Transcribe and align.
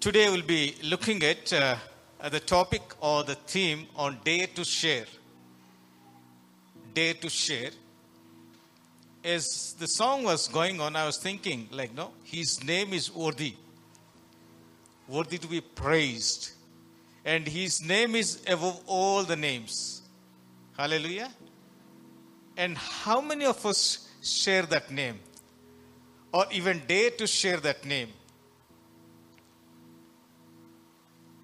Today 0.00 0.30
we'll 0.30 0.42
be 0.42 0.76
looking 0.84 1.24
at, 1.24 1.52
uh, 1.52 1.74
the 2.30 2.38
topic 2.38 2.82
or 3.00 3.24
the 3.24 3.34
theme 3.34 3.88
on 3.96 4.20
Dare 4.22 4.46
to 4.54 4.64
Share. 4.64 5.06
Dare 6.94 7.14
to 7.14 7.28
Share. 7.28 7.70
As 9.24 9.74
the 9.80 9.88
song 9.88 10.22
was 10.22 10.46
going 10.46 10.80
on, 10.80 10.94
I 10.94 11.04
was 11.04 11.18
thinking, 11.18 11.68
like, 11.72 11.92
no, 11.96 12.12
his 12.22 12.62
name 12.62 12.92
is 12.92 13.12
worthy, 13.12 13.56
worthy 15.08 15.36
to 15.36 15.48
be 15.48 15.60
praised. 15.60 16.52
And 17.24 17.48
his 17.48 17.82
name 17.82 18.14
is 18.14 18.40
above 18.46 18.80
all 18.86 19.24
the 19.24 19.34
names. 19.34 20.02
Hallelujah. 20.76 21.32
And 22.56 22.78
how 22.78 23.20
many 23.20 23.46
of 23.46 23.66
us 23.66 24.08
share 24.22 24.62
that 24.62 24.92
name? 24.92 25.18
Or 26.32 26.46
even 26.52 26.82
dare 26.86 27.10
to 27.10 27.26
share 27.26 27.56
that 27.56 27.84
name? 27.84 28.10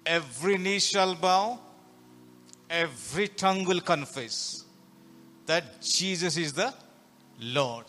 Every 0.05 0.57
knee 0.57 0.79
shall 0.79 1.15
bow, 1.15 1.59
every 2.69 3.27
tongue 3.27 3.65
will 3.65 3.81
confess 3.81 4.63
that 5.45 5.81
Jesus 5.81 6.37
is 6.37 6.53
the 6.53 6.73
Lord. 7.39 7.85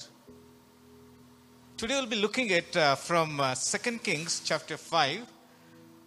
Today 1.77 1.95
we'll 1.95 2.07
be 2.07 2.17
looking 2.17 2.53
at 2.53 2.75
uh, 2.75 2.95
from 2.95 3.39
uh, 3.39 3.55
2 3.55 3.99
Kings 3.99 4.41
chapter 4.43 4.79
5, 4.79 5.27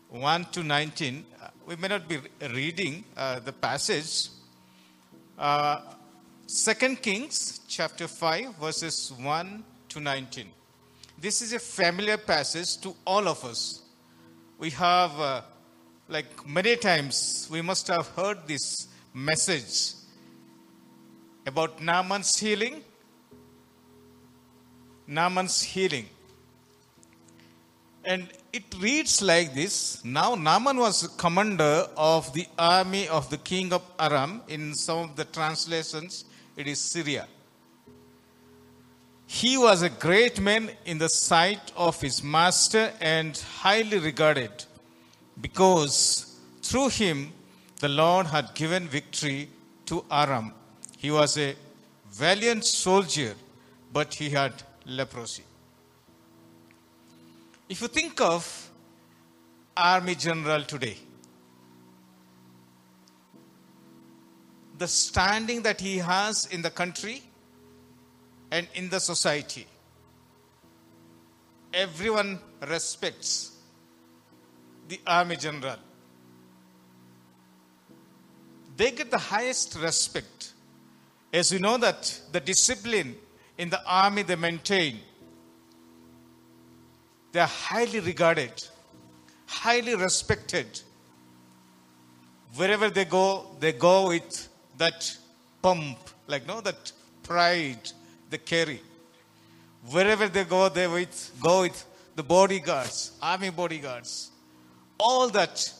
1 0.09 0.45
to 0.45 0.64
19. 0.64 1.26
Uh, 1.40 1.48
we 1.67 1.76
may 1.76 1.88
not 1.88 2.08
be 2.08 2.17
reading 2.53 3.03
uh, 3.16 3.39
the 3.39 3.53
passage. 3.53 4.30
Uh, 5.38 5.81
2 6.48 6.95
Kings 6.95 7.62
chapter 7.67 8.08
5, 8.08 8.55
verses 8.55 9.14
1 9.22 9.64
to 9.89 10.00
19. 10.00 10.48
This 11.22 11.44
is 11.44 11.53
a 11.53 11.59
familiar 11.59 12.17
passage 12.17 12.78
to 12.78 12.95
all 13.05 13.28
of 13.28 13.45
us. 13.45 13.84
We 14.58 14.72
have, 14.72 15.20
uh, 15.20 15.41
like 16.09 16.48
many 16.48 16.76
times, 16.76 17.48
we 17.52 17.62
must 17.62 17.88
have 17.88 18.08
heard 18.09 18.48
this 18.48 18.88
message 19.14 19.94
about 21.45 21.81
Naaman's 21.81 22.38
healing. 22.38 22.83
Naaman's 25.08 25.61
healing. 25.61 26.08
And 28.03 28.28
it 28.52 28.64
reads 28.80 29.22
like 29.22 29.53
this 29.53 30.03
Now 30.03 30.33
Naaman 30.33 30.78
was 30.78 31.08
commander 31.17 31.88
of 31.95 32.33
the 32.33 32.48
army 32.58 33.08
of 33.08 33.30
the 33.30 33.38
king 33.38 33.72
of 33.72 33.83
Aram. 34.00 34.42
In 34.48 34.73
some 34.73 35.09
of 35.09 35.16
the 35.16 35.26
translations, 35.26 36.26
it 36.58 36.67
is 36.67 36.80
Syria. 36.80 37.28
He 39.28 39.58
was 39.58 39.83
a 39.83 39.89
great 39.89 40.39
man 40.42 40.72
in 40.86 40.98
the 40.98 41.08
sight 41.08 41.72
of 41.78 42.02
his 42.02 42.23
master 42.23 42.92
and 43.00 43.38
highly 43.38 44.00
regarded 44.00 44.66
because 45.42 46.40
through 46.62 46.90
him 46.90 47.32
the 47.80 47.90
Lord 47.90 48.28
had 48.28 48.54
given 48.56 48.88
victory 48.88 49.50
to 49.86 50.04
Aram. 50.12 50.54
He 50.98 51.12
was 51.12 51.38
a 51.38 51.56
valiant 52.12 52.66
soldier, 52.66 53.34
but 53.94 54.14
he 54.14 54.30
had 54.30 54.54
leprosy. 54.86 55.44
If 57.70 57.82
you 57.82 57.88
think 57.88 58.20
of 58.20 58.70
army 59.78 60.16
general 60.16 60.64
today, 60.64 60.98
the 64.78 64.88
standing 64.88 65.62
that 65.62 65.80
he 65.80 65.98
has 65.98 66.48
in 66.48 66.62
the 66.62 66.70
country 66.70 67.22
and 68.52 68.67
in 68.73 68.90
the 68.90 69.00
society, 69.00 69.67
everyone 71.73 72.40
respects 72.67 73.58
the 74.90 75.00
army 75.06 75.36
general. 75.36 75.78
They 78.76 78.92
get 78.92 79.12
the 79.12 79.20
highest 79.20 79.78
respect. 79.80 80.54
As 81.32 81.52
you 81.52 81.59
know 81.59 81.78
that 81.78 82.20
the 82.32 82.40
discipline 82.40 83.16
in 83.58 83.70
the 83.70 83.82
army 83.86 84.23
they 84.23 84.36
maintain, 84.36 84.99
they 87.32 87.39
are 87.39 87.48
highly 87.48 87.99
regarded, 87.99 88.52
highly 89.45 89.95
respected. 89.95 90.82
Wherever 92.55 92.89
they 92.89 93.05
go, 93.05 93.45
they 93.60 93.73
go 93.73 94.08
with 94.08 94.48
that 94.80 95.16
pump, 95.61 95.99
like 96.26 96.48
no, 96.48 96.61
that 96.61 96.92
pride 97.22 97.92
they 98.32 98.39
carry. 98.39 98.82
Wherever 99.92 100.28
they 100.28 100.45
go, 100.45 100.67
they 100.70 100.88
with, 100.88 101.32
go 101.44 101.61
with 101.61 101.86
the 102.16 102.23
bodyguards, 102.23 103.11
army 103.22 103.52
bodyguards. 103.52 104.32
All 104.99 105.30
that 105.30 105.73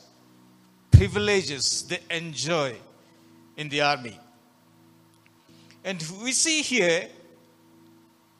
privileges 0.90 1.82
they 1.82 2.00
enjoy 2.10 2.74
in 3.56 3.68
the 3.68 3.82
army. 3.82 4.18
And 5.84 6.04
we 6.22 6.32
see 6.32 6.62
here 6.62 7.08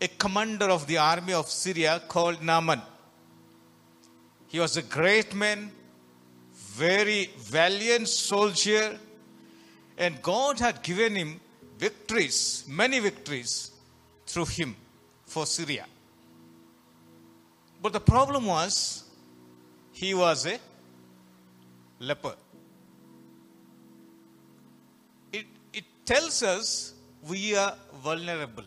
a 0.00 0.08
commander 0.08 0.66
of 0.66 0.86
the 0.86 0.98
army 0.98 1.32
of 1.32 1.48
Syria 1.48 2.02
called 2.08 2.42
Naaman. 2.42 2.80
He 4.48 4.58
was 4.58 4.76
a 4.76 4.82
great 4.82 5.34
man, 5.34 5.70
very 6.52 7.30
valiant 7.38 8.08
soldier, 8.08 8.98
and 9.96 10.20
God 10.22 10.58
had 10.58 10.82
given 10.82 11.14
him 11.14 11.40
victories, 11.78 12.64
many 12.66 12.98
victories 12.98 13.70
through 14.26 14.46
him 14.46 14.74
for 15.26 15.46
Syria. 15.46 15.86
But 17.82 17.92
the 17.92 18.00
problem 18.00 18.46
was 18.46 19.04
he 19.92 20.14
was 20.14 20.46
a 20.46 20.58
leper. 22.00 22.34
It, 25.32 25.46
it 25.72 25.84
tells 26.04 26.42
us 26.42 26.94
we 27.28 27.54
are 27.54 27.74
vulnerable. 28.02 28.64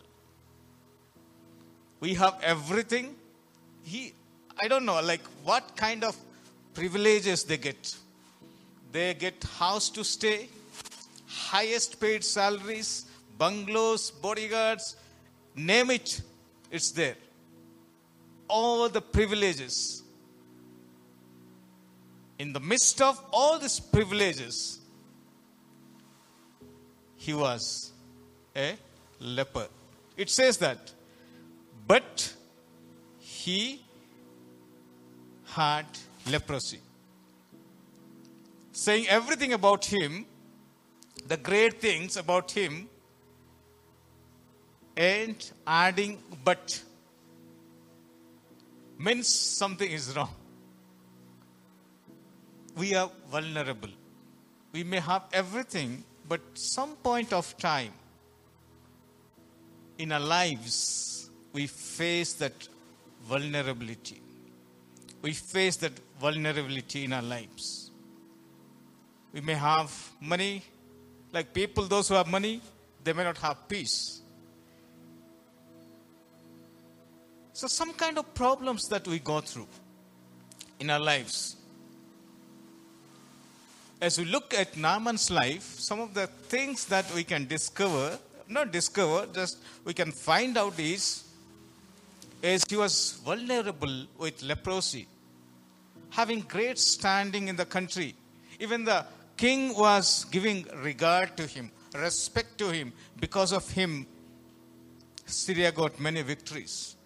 We 1.99 2.13
have 2.13 2.37
everything. 2.41 3.15
He, 3.83 4.13
I 4.61 4.67
don't 4.67 4.85
know, 4.85 5.01
like 5.01 5.23
what 5.43 5.75
kind 5.75 6.03
of 6.03 6.15
privileges 6.73 7.43
they 7.43 7.57
get. 7.57 7.95
They 8.91 9.15
get 9.15 9.43
house 9.43 9.89
to 9.91 10.03
stay, 10.03 10.47
highest 11.27 11.99
paid 11.99 12.23
salaries, 12.23 13.05
bungalows, 13.37 14.11
bodyguards, 14.11 14.95
name 15.55 15.89
it, 15.91 16.21
it's 16.69 16.91
there. 16.91 17.15
All 18.47 18.87
the 18.89 19.01
privileges. 19.01 20.02
In 22.43 22.51
the 22.51 22.59
midst 22.59 23.01
of 23.01 23.23
all 23.31 23.57
these 23.57 23.79
privileges, 23.79 24.81
he 27.15 27.33
was 27.33 27.93
a 28.53 28.75
leper. 29.21 29.67
It 30.17 30.29
says 30.29 30.57
that, 30.57 30.91
but 31.87 32.33
he 33.19 33.81
had 35.45 35.85
leprosy. 36.29 36.81
Saying 38.73 39.07
everything 39.07 39.53
about 39.53 39.85
him, 39.85 40.25
the 41.25 41.37
great 41.37 41.79
things 41.79 42.17
about 42.17 42.51
him, 42.51 42.89
and 44.97 45.51
adding 45.65 46.21
but 46.43 46.83
means 48.99 49.29
something 49.29 49.89
is 49.89 50.13
wrong. 50.13 50.35
We 52.75 52.95
are 52.95 53.09
vulnerable. 53.29 53.89
We 54.71 54.83
may 54.83 54.99
have 54.99 55.23
everything, 55.31 56.03
but 56.27 56.41
some 56.53 56.95
point 56.95 57.31
of 57.31 57.55
time 57.57 57.93
in 59.97 60.11
our 60.11 60.19
lives, 60.19 61.29
we 61.51 61.67
face 61.67 62.33
that 62.33 62.67
vulnerability. 63.23 64.21
We 65.21 65.33
face 65.33 65.77
that 65.77 65.93
vulnerability 66.19 67.05
in 67.05 67.13
our 67.13 67.21
lives. 67.21 67.91
We 69.31 69.41
may 69.41 69.53
have 69.53 69.91
money, 70.19 70.63
like 71.31 71.53
people, 71.53 71.85
those 71.85 72.09
who 72.09 72.15
have 72.15 72.27
money, 72.27 72.61
they 73.03 73.13
may 73.13 73.23
not 73.23 73.37
have 73.37 73.67
peace. 73.67 74.21
So, 77.53 77.67
some 77.67 77.93
kind 77.93 78.17
of 78.17 78.33
problems 78.33 78.87
that 78.89 79.07
we 79.07 79.19
go 79.19 79.39
through 79.39 79.67
in 80.79 80.89
our 80.89 80.99
lives. 80.99 81.55
As 84.03 84.17
we 84.19 84.25
look 84.25 84.53
at 84.53 84.75
Naaman's 84.75 85.31
life, 85.31 85.63
some 85.79 85.99
of 86.01 86.13
the 86.13 86.27
things 86.53 86.85
that 86.93 87.05
we 87.15 87.23
can 87.23 87.47
discover, 87.47 88.19
not 88.49 88.71
discover, 88.71 89.27
just 89.33 89.57
we 89.85 89.93
can 89.93 90.11
find 90.11 90.57
out 90.57 90.77
is, 90.77 91.23
is 92.41 92.65
he 92.69 92.75
was 92.75 92.95
vulnerable 93.25 93.95
with 94.17 94.43
leprosy, 94.43 95.07
having 96.09 96.41
great 96.41 96.77
standing 96.77 97.47
in 97.47 97.55
the 97.55 97.65
country. 97.65 98.13
Even 98.59 98.83
the 98.83 99.05
king 99.37 99.61
was 99.75 100.25
giving 100.25 100.67
regard 100.89 101.37
to 101.37 101.47
him, 101.47 101.71
respect 101.95 102.57
to 102.57 102.71
him. 102.71 102.91
Because 103.19 103.53
of 103.53 103.69
him, 103.71 104.05
Syria 105.25 105.71
got 105.71 105.97
many 105.99 106.21
victories 106.23 106.97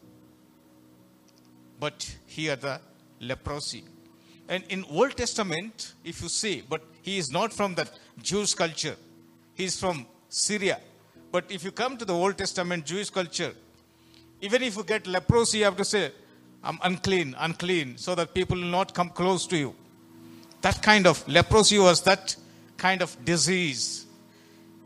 but 1.79 2.15
here 2.25 2.55
the 2.55 2.79
leprosy. 3.19 3.83
And 4.49 4.63
in 4.69 4.85
Old 4.89 5.17
Testament, 5.17 5.94
if 6.03 6.21
you 6.21 6.29
see, 6.29 6.63
but 6.67 6.81
he 7.01 7.17
is 7.17 7.31
not 7.31 7.53
from 7.53 7.75
that 7.75 7.91
Jewish 8.21 8.53
culture. 8.53 8.95
He 9.53 9.65
is 9.65 9.79
from 9.79 10.05
Syria. 10.29 10.79
But 11.31 11.45
if 11.49 11.63
you 11.63 11.71
come 11.71 11.97
to 11.97 12.05
the 12.05 12.13
Old 12.13 12.38
Testament 12.38 12.85
Jewish 12.85 13.09
culture, 13.09 13.53
even 14.41 14.63
if 14.63 14.77
you 14.77 14.83
get 14.83 15.07
leprosy, 15.07 15.59
you 15.59 15.63
have 15.65 15.77
to 15.77 15.85
say, 15.85 16.11
I'm 16.63 16.79
unclean, 16.83 17.35
unclean, 17.38 17.97
so 17.97 18.15
that 18.15 18.33
people 18.33 18.57
will 18.57 18.65
not 18.65 18.94
come 18.94 19.09
close 19.09 19.45
to 19.47 19.57
you. 19.57 19.75
That 20.61 20.81
kind 20.81 21.07
of 21.07 21.27
leprosy 21.27 21.79
was 21.79 22.01
that 22.03 22.35
kind 22.77 23.01
of 23.01 23.15
disease. 23.25 24.05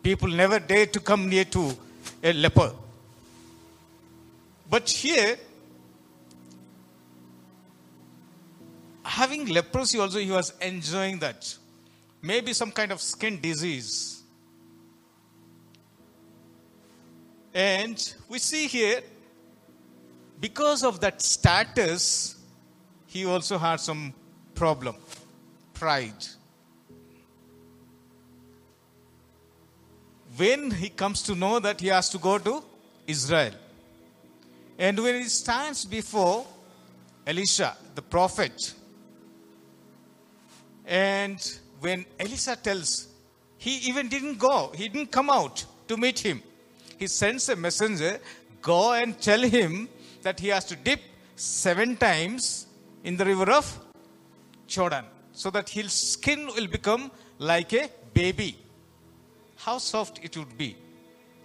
People 0.03 0.29
never 0.29 0.59
dare 0.59 0.87
to 0.87 0.99
come 0.99 1.29
near 1.29 1.45
to 1.45 1.77
a 2.23 2.33
leper. 2.33 2.73
But 4.69 4.89
here, 4.89 5.37
having 9.11 9.45
leprosy 9.47 9.99
also, 9.99 10.19
he 10.19 10.31
was 10.31 10.53
enjoying 10.61 11.19
that. 11.19 11.57
Maybe 12.21 12.53
some 12.53 12.71
kind 12.71 12.93
of 12.93 13.01
skin 13.01 13.41
disease. 13.41 14.23
And 17.53 17.97
we 18.29 18.39
see 18.39 18.67
here, 18.67 19.01
because 20.39 20.83
of 20.83 21.01
that 21.01 21.21
status, 21.21 22.37
he 23.05 23.25
also 23.25 23.57
had 23.57 23.81
some 23.81 24.13
problem 24.55 24.95
pride. 25.73 26.25
When 30.37 30.71
he 30.71 30.87
comes 30.87 31.21
to 31.23 31.35
know 31.35 31.59
that 31.59 31.81
he 31.81 31.87
has 31.87 32.07
to 32.11 32.17
go 32.17 32.37
to 32.37 32.63
Israel, 33.05 33.53
and 34.79 34.97
when 34.97 35.15
he 35.15 35.25
stands 35.25 35.83
before 35.83 36.45
Elisha, 37.27 37.75
the 37.93 38.01
prophet, 38.01 38.73
and 40.91 41.39
when 41.79 42.05
Elisha 42.19 42.57
tells, 42.57 43.07
he 43.57 43.77
even 43.89 44.09
didn't 44.09 44.37
go, 44.37 44.73
he 44.75 44.89
didn't 44.89 45.09
come 45.09 45.29
out 45.29 45.65
to 45.87 45.95
meet 45.95 46.19
him. 46.19 46.43
He 46.99 47.07
sends 47.07 47.47
a 47.47 47.55
messenger, 47.55 48.19
go 48.61 48.91
and 48.91 49.19
tell 49.19 49.39
him 49.39 49.87
that 50.21 50.37
he 50.39 50.49
has 50.49 50.65
to 50.65 50.75
dip 50.75 50.99
seven 51.37 51.95
times 51.95 52.67
in 53.05 53.15
the 53.15 53.23
river 53.23 53.49
of 53.51 53.79
Jordan 54.67 55.05
so 55.31 55.49
that 55.51 55.69
his 55.69 55.93
skin 55.93 56.47
will 56.47 56.67
become 56.67 57.09
like 57.39 57.71
a 57.71 57.89
baby. 58.13 58.57
How 59.55 59.77
soft 59.77 60.19
it 60.21 60.35
would 60.35 60.57
be. 60.57 60.75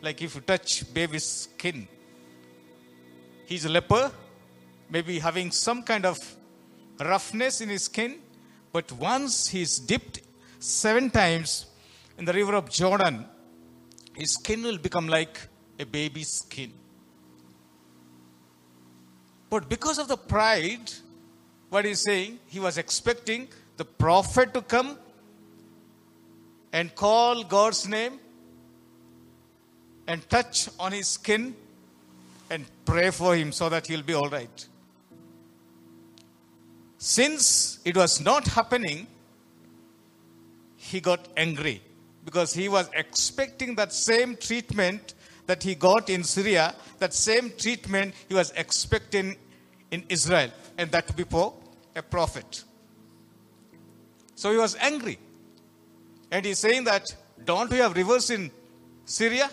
Like 0.02 0.22
if 0.22 0.34
you 0.34 0.40
touch 0.40 0.92
baby's 0.92 1.24
skin. 1.24 1.86
He's 3.46 3.64
a 3.64 3.68
leper, 3.68 4.10
maybe 4.90 5.20
having 5.20 5.52
some 5.52 5.84
kind 5.84 6.04
of 6.04 6.18
roughness 6.98 7.60
in 7.60 7.68
his 7.68 7.84
skin, 7.84 8.18
but 8.76 8.92
once 8.92 9.48
he's 9.48 9.78
dipped 9.78 10.20
seven 10.58 11.08
times 11.08 11.64
in 12.18 12.26
the 12.26 12.32
river 12.38 12.54
of 12.54 12.68
Jordan, 12.68 13.24
his 14.14 14.34
skin 14.34 14.62
will 14.62 14.76
become 14.76 15.08
like 15.08 15.38
a 15.80 15.86
baby's 15.86 16.28
skin. 16.40 16.74
But 19.48 19.70
because 19.70 19.98
of 19.98 20.08
the 20.08 20.18
pride, 20.18 20.92
what 21.70 21.86
he's 21.86 22.02
saying, 22.02 22.38
he 22.48 22.60
was 22.60 22.76
expecting 22.76 23.48
the 23.78 23.86
prophet 23.86 24.52
to 24.52 24.60
come 24.60 24.98
and 26.70 26.94
call 26.94 27.44
God's 27.44 27.88
name 27.88 28.20
and 30.06 30.28
touch 30.28 30.68
on 30.78 30.92
his 30.92 31.08
skin 31.08 31.56
and 32.50 32.66
pray 32.84 33.08
for 33.08 33.34
him 33.34 33.52
so 33.52 33.70
that 33.70 33.86
he'll 33.86 34.02
be 34.02 34.12
all 34.12 34.28
right. 34.28 34.68
Since 37.06 37.78
it 37.84 37.96
was 37.96 38.20
not 38.20 38.48
happening, 38.48 39.06
he 40.74 41.00
got 41.00 41.28
angry 41.36 41.80
because 42.24 42.52
he 42.52 42.68
was 42.68 42.90
expecting 42.94 43.76
that 43.76 43.92
same 43.92 44.34
treatment 44.34 45.14
that 45.46 45.62
he 45.62 45.76
got 45.76 46.10
in 46.10 46.24
Syria, 46.24 46.74
that 46.98 47.14
same 47.14 47.52
treatment 47.56 48.12
he 48.28 48.34
was 48.34 48.50
expecting 48.56 49.36
in 49.92 50.02
Israel, 50.08 50.50
and 50.78 50.90
that 50.90 51.14
before 51.14 51.54
a 51.94 52.02
prophet. 52.02 52.64
So 54.34 54.50
he 54.50 54.58
was 54.58 54.74
angry. 54.80 55.20
And 56.32 56.44
he's 56.44 56.58
saying 56.58 56.82
that, 56.84 57.04
don't 57.44 57.70
we 57.70 57.78
have 57.78 57.96
rivers 57.96 58.30
in 58.30 58.50
Syria? 59.04 59.48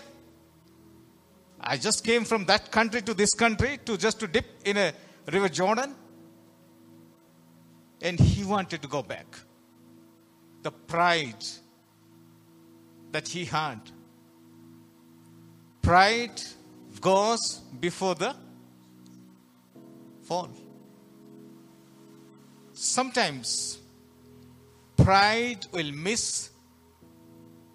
I 1.60 1.76
just 1.76 2.04
came 2.04 2.24
from 2.24 2.46
that 2.46 2.72
country 2.72 3.00
to 3.02 3.14
this 3.14 3.32
country 3.32 3.78
to 3.84 3.96
just 3.96 4.18
to 4.18 4.26
dip 4.26 4.46
in 4.64 4.76
a 4.76 4.92
river 5.30 5.48
Jordan. 5.48 5.94
And 8.02 8.18
he 8.18 8.44
wanted 8.44 8.82
to 8.82 8.88
go 8.88 9.02
back. 9.02 9.26
The 10.62 10.70
pride 10.70 11.44
that 13.12 13.28
he 13.28 13.44
had. 13.44 13.80
Pride 15.82 16.40
goes 17.00 17.60
before 17.80 18.14
the 18.14 18.34
fall. 20.22 20.50
Sometimes 22.72 23.78
pride 24.96 25.66
will 25.72 25.92
miss 25.92 26.50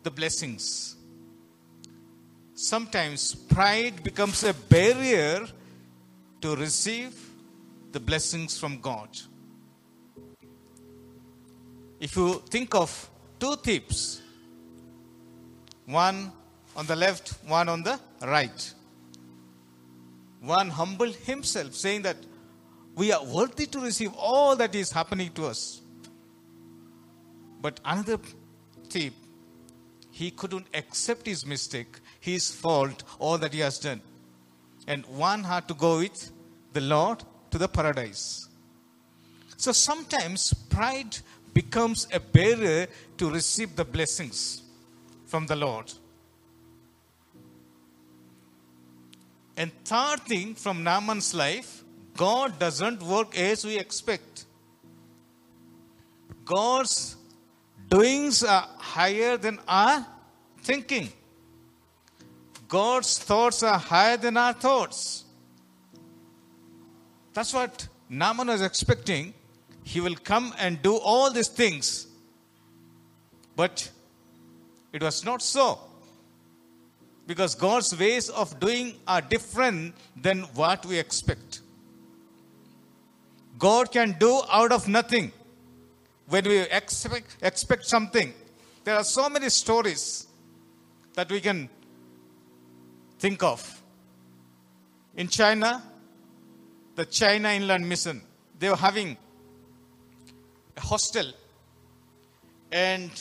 the 0.04 0.12
blessings. 0.12 0.98
Sometimes 2.54 3.36
pride 3.36 4.04
becomes 4.04 4.44
a 4.44 4.54
barrier 4.54 5.48
to 6.42 6.56
receive 6.56 7.14
the 7.92 8.00
blessings 8.00 8.58
from 8.58 8.82
God. 8.82 9.10
If 12.00 12.16
you 12.16 12.42
think 12.50 12.74
of 12.76 13.10
two 13.40 13.56
thieves, 13.58 14.22
one 15.86 16.32
on 16.76 16.86
the 16.86 16.96
left, 16.96 17.34
one 17.46 17.68
on 17.68 17.84
the 17.84 18.00
right, 18.22 18.74
one 20.42 20.70
humbled 20.70 21.16
himself, 21.16 21.74
saying 21.76 22.04
that 22.04 22.16
we 22.96 23.12
are 23.12 23.24
worthy 23.24 23.66
to 23.66 23.80
receive 23.80 24.14
all 24.16 24.56
that 24.56 24.76
is 24.76 24.92
happening 24.92 25.32
to 25.34 25.46
us. 25.48 25.82
But 27.62 27.80
another 27.84 28.20
thief, 28.90 29.14
he 30.12 30.32
couldn't 30.32 30.68
accept 30.74 31.26
his 31.26 31.46
mistake, 31.46 32.00
his 32.20 32.50
fault, 32.50 33.04
all 33.20 33.38
that 33.38 33.54
he 33.54 33.60
has 33.60 33.80
done. 33.80 34.02
And 34.88 35.06
one 35.06 35.44
had 35.44 35.68
to 35.68 35.74
go 35.74 36.00
with 36.00 36.32
the 36.74 36.82
Lord 36.82 37.24
to 37.52 37.58
the 37.58 37.68
paradise. 37.68 38.48
So 39.58 39.74
sometimes 39.74 40.54
pride 40.70 41.18
becomes 41.62 42.08
a 42.14 42.20
barrier 42.20 42.88
to 43.18 43.30
receive 43.30 43.76
the 43.76 43.84
blessings 43.96 44.64
from 45.26 45.46
the 45.46 45.56
Lord. 45.56 45.92
And 49.58 49.70
third 49.84 50.22
thing 50.32 50.56
from 50.56 50.84
Naaman's 50.84 51.34
life, 51.34 51.84
God 52.16 52.58
doesn't 52.60 53.04
work 53.04 53.38
as 53.38 53.66
we 53.66 53.78
expect. 53.78 54.46
God's 56.46 57.18
doings 57.90 58.42
are 58.44 58.66
higher 58.78 59.36
than 59.36 59.60
our 59.68 60.06
thinking. 60.62 61.10
God's 62.70 63.18
thoughts 63.18 63.64
are 63.64 63.80
higher 63.80 64.16
than 64.16 64.38
our 64.38 64.54
thoughts. 64.54 65.26
That's 67.34 67.54
what 67.54 67.90
Naaman 68.08 68.48
was 68.48 68.62
expecting. 68.62 69.34
He 69.90 70.02
will 70.02 70.16
come 70.16 70.54
and 70.60 70.80
do 70.84 70.98
all 70.98 71.32
these 71.32 71.48
things. 71.48 72.06
But 73.56 73.90
it 74.94 75.02
was 75.02 75.26
not 75.26 75.42
so. 75.42 75.80
Because 77.26 77.56
God's 77.56 78.00
ways 78.00 78.30
of 78.30 78.60
doing 78.60 78.98
are 79.08 79.20
different 79.20 79.96
than 80.16 80.44
what 80.54 80.86
we 80.86 81.00
expect. 81.00 81.62
God 83.58 83.92
can 83.92 84.16
do 84.20 84.44
out 84.52 84.72
of 84.72 84.88
nothing 84.88 85.32
when 86.28 86.44
we 86.44 86.60
expect, 86.60 87.38
expect 87.42 87.86
something. 87.86 88.32
There 88.84 88.96
are 88.96 89.04
so 89.04 89.28
many 89.28 89.50
stories 89.50 90.28
that 91.16 91.32
we 91.32 91.42
can 91.42 91.68
think 93.18 93.42
of. 93.42 93.82
In 95.16 95.30
China, 95.30 95.82
the 96.94 97.06
China 97.06 97.50
Inland 97.50 97.90
Mission, 97.90 98.22
they 98.60 98.70
were 98.70 98.76
having 98.76 99.18
a 100.80 100.82
hostel 100.82 101.32
and 102.72 103.12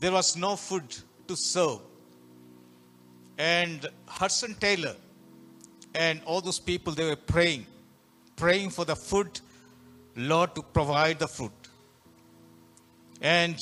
there 0.00 0.12
was 0.12 0.36
no 0.36 0.56
food 0.56 0.84
to 1.28 1.36
serve. 1.36 1.80
And 3.38 3.86
Hudson 4.06 4.54
Taylor 4.54 4.96
and 5.94 6.20
all 6.24 6.40
those 6.40 6.58
people, 6.58 6.92
they 6.92 7.04
were 7.04 7.22
praying, 7.34 7.66
praying 8.34 8.70
for 8.70 8.84
the 8.84 8.96
food, 8.96 9.40
Lord, 10.16 10.54
to 10.54 10.62
provide 10.62 11.18
the 11.18 11.28
food. 11.28 11.52
And 13.20 13.58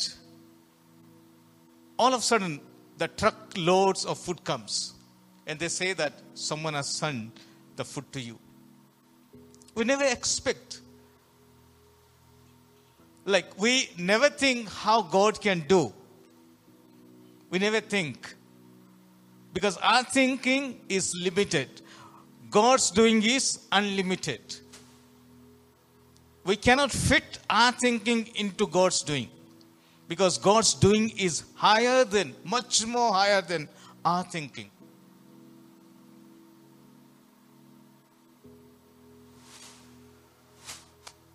all 1.98 2.12
of 2.14 2.20
a 2.20 2.22
sudden, 2.22 2.60
the 2.98 3.08
truck 3.08 3.52
loads 3.56 4.04
of 4.04 4.18
food 4.18 4.42
comes. 4.44 4.94
And 5.46 5.58
they 5.58 5.68
say 5.68 5.92
that 5.92 6.12
someone 6.34 6.74
has 6.74 6.88
sent 6.88 7.38
the 7.76 7.84
food 7.84 8.10
to 8.12 8.20
you. 8.20 8.38
We 9.74 9.84
never 9.84 10.04
expect 10.04 10.80
like 13.24 13.58
we 13.58 13.90
never 13.98 14.28
think 14.28 14.68
how 14.68 15.02
God 15.02 15.40
can 15.40 15.60
do. 15.60 15.92
We 17.50 17.58
never 17.58 17.80
think. 17.80 18.34
Because 19.52 19.76
our 19.78 20.02
thinking 20.02 20.80
is 20.88 21.12
limited. 21.14 21.68
God's 22.50 22.90
doing 22.90 23.22
is 23.22 23.60
unlimited. 23.72 24.40
We 26.44 26.56
cannot 26.56 26.90
fit 26.90 27.38
our 27.48 27.72
thinking 27.72 28.28
into 28.34 28.66
God's 28.66 29.02
doing. 29.02 29.28
Because 30.08 30.36
God's 30.36 30.74
doing 30.74 31.10
is 31.16 31.44
higher 31.54 32.04
than, 32.04 32.34
much 32.44 32.84
more 32.84 33.12
higher 33.12 33.40
than 33.40 33.68
our 34.04 34.22
thinking. 34.24 34.70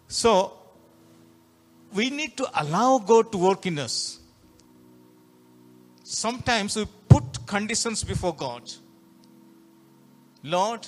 So, 0.07 0.58
we 1.93 2.09
need 2.09 2.37
to 2.37 2.47
allow 2.61 2.99
God 2.99 3.31
to 3.31 3.37
work 3.37 3.65
in 3.65 3.79
us. 3.79 4.19
Sometimes 6.03 6.75
we 6.75 6.85
put 7.07 7.45
conditions 7.45 8.03
before 8.03 8.35
God. 8.35 8.63
Lord, 10.43 10.87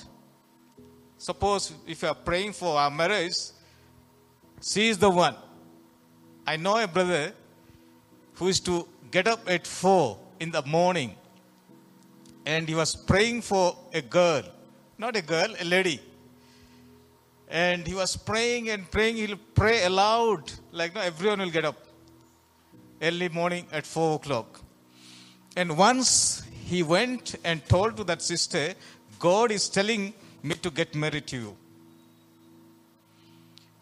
suppose 1.18 1.72
if 1.86 2.02
you 2.02 2.08
are 2.08 2.14
praying 2.14 2.52
for 2.52 2.78
our 2.78 2.90
marriage, 2.90 3.36
she 4.60 4.88
is 4.88 4.98
the 4.98 5.10
one. 5.10 5.36
I 6.46 6.56
know 6.56 6.76
a 6.82 6.86
brother 6.86 7.32
who 8.34 8.48
is 8.48 8.60
to 8.60 8.88
get 9.10 9.28
up 9.28 9.48
at 9.48 9.66
4 9.66 10.18
in 10.40 10.50
the 10.50 10.62
morning 10.62 11.14
and 12.46 12.68
he 12.68 12.74
was 12.74 12.96
praying 12.96 13.42
for 13.42 13.76
a 13.92 14.02
girl, 14.02 14.42
not 14.98 15.16
a 15.16 15.22
girl, 15.22 15.54
a 15.60 15.64
lady. 15.64 16.00
And 17.52 17.86
he 17.86 17.94
was 17.94 18.16
praying 18.16 18.70
and 18.70 18.90
praying. 18.90 19.16
He'll 19.16 19.36
pray 19.54 19.84
aloud, 19.84 20.50
like 20.72 20.94
no, 20.94 21.02
everyone 21.02 21.40
will 21.40 21.50
get 21.50 21.66
up 21.66 21.76
early 23.02 23.28
morning 23.28 23.66
at 23.70 23.86
4 23.86 24.16
o'clock. 24.16 24.62
And 25.54 25.76
once 25.76 26.44
he 26.64 26.82
went 26.82 27.34
and 27.44 27.62
told 27.68 27.98
to 27.98 28.04
that 28.04 28.22
sister, 28.22 28.72
God 29.18 29.50
is 29.50 29.68
telling 29.68 30.14
me 30.42 30.54
to 30.54 30.70
get 30.70 30.94
married 30.94 31.26
to 31.26 31.36
you. 31.36 31.56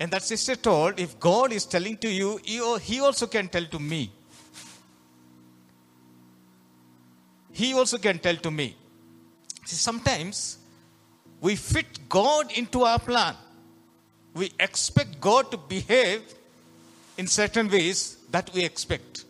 And 0.00 0.10
that 0.10 0.24
sister 0.24 0.56
told, 0.56 0.98
if 0.98 1.20
God 1.20 1.52
is 1.52 1.64
telling 1.64 1.96
to 1.98 2.10
you, 2.10 2.40
he 2.82 3.00
also 3.00 3.28
can 3.28 3.46
tell 3.46 3.66
to 3.66 3.78
me. 3.78 4.10
He 7.52 7.72
also 7.74 7.98
can 7.98 8.18
tell 8.18 8.34
to 8.36 8.50
me. 8.50 8.74
See, 9.64 9.76
sometimes 9.76 10.58
we 11.40 11.54
fit 11.54 12.08
God 12.08 12.50
into 12.50 12.82
our 12.82 12.98
plan. 12.98 13.36
We 14.34 14.52
expect 14.58 15.20
God 15.20 15.50
to 15.50 15.56
behave 15.56 16.22
in 17.18 17.26
certain 17.26 17.68
ways 17.68 18.18
that 18.30 18.52
we 18.54 18.64
expect. 18.64 19.24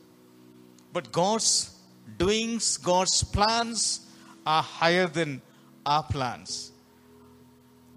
But 0.93 1.11
God's 1.13 1.77
doings, 2.19 2.77
God's 2.77 3.23
plans 3.25 4.07
are 4.47 4.63
higher 4.63 5.07
than 5.07 5.41
our 5.87 6.03
plans, 6.03 6.73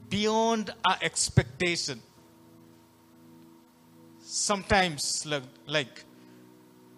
beyond 0.10 0.72
our 0.86 0.98
expectation. 1.01 2.01
Sometimes, 4.22 5.25
like, 5.25 5.43
like, 5.67 6.05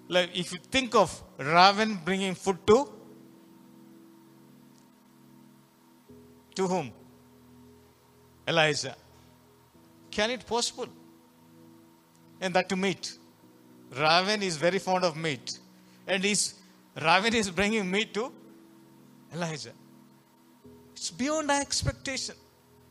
like 0.07 0.29
if 0.37 0.53
you 0.53 0.59
think 0.71 0.95
of 0.95 1.21
Raven 1.37 1.99
bringing 2.05 2.35
food 2.35 2.57
to 2.67 2.89
to 6.55 6.67
whom? 6.67 6.91
Elijah. 8.47 8.95
Can 10.15 10.31
it 10.31 10.45
possible? 10.47 10.87
And 12.39 12.53
that 12.53 12.69
to 12.69 12.77
meat. 12.77 13.17
Raven 13.99 14.41
is 14.43 14.55
very 14.55 14.79
fond 14.79 15.03
of 15.03 15.17
meat. 15.17 15.59
And 16.07 16.23
he's, 16.23 16.53
Raven 17.01 17.35
is 17.35 17.49
bringing 17.49 17.91
meat 17.91 18.13
to 18.13 18.31
Elijah. 19.33 19.73
It's 20.93 21.11
beyond 21.11 21.51
our 21.51 21.59
expectation. 21.59 22.35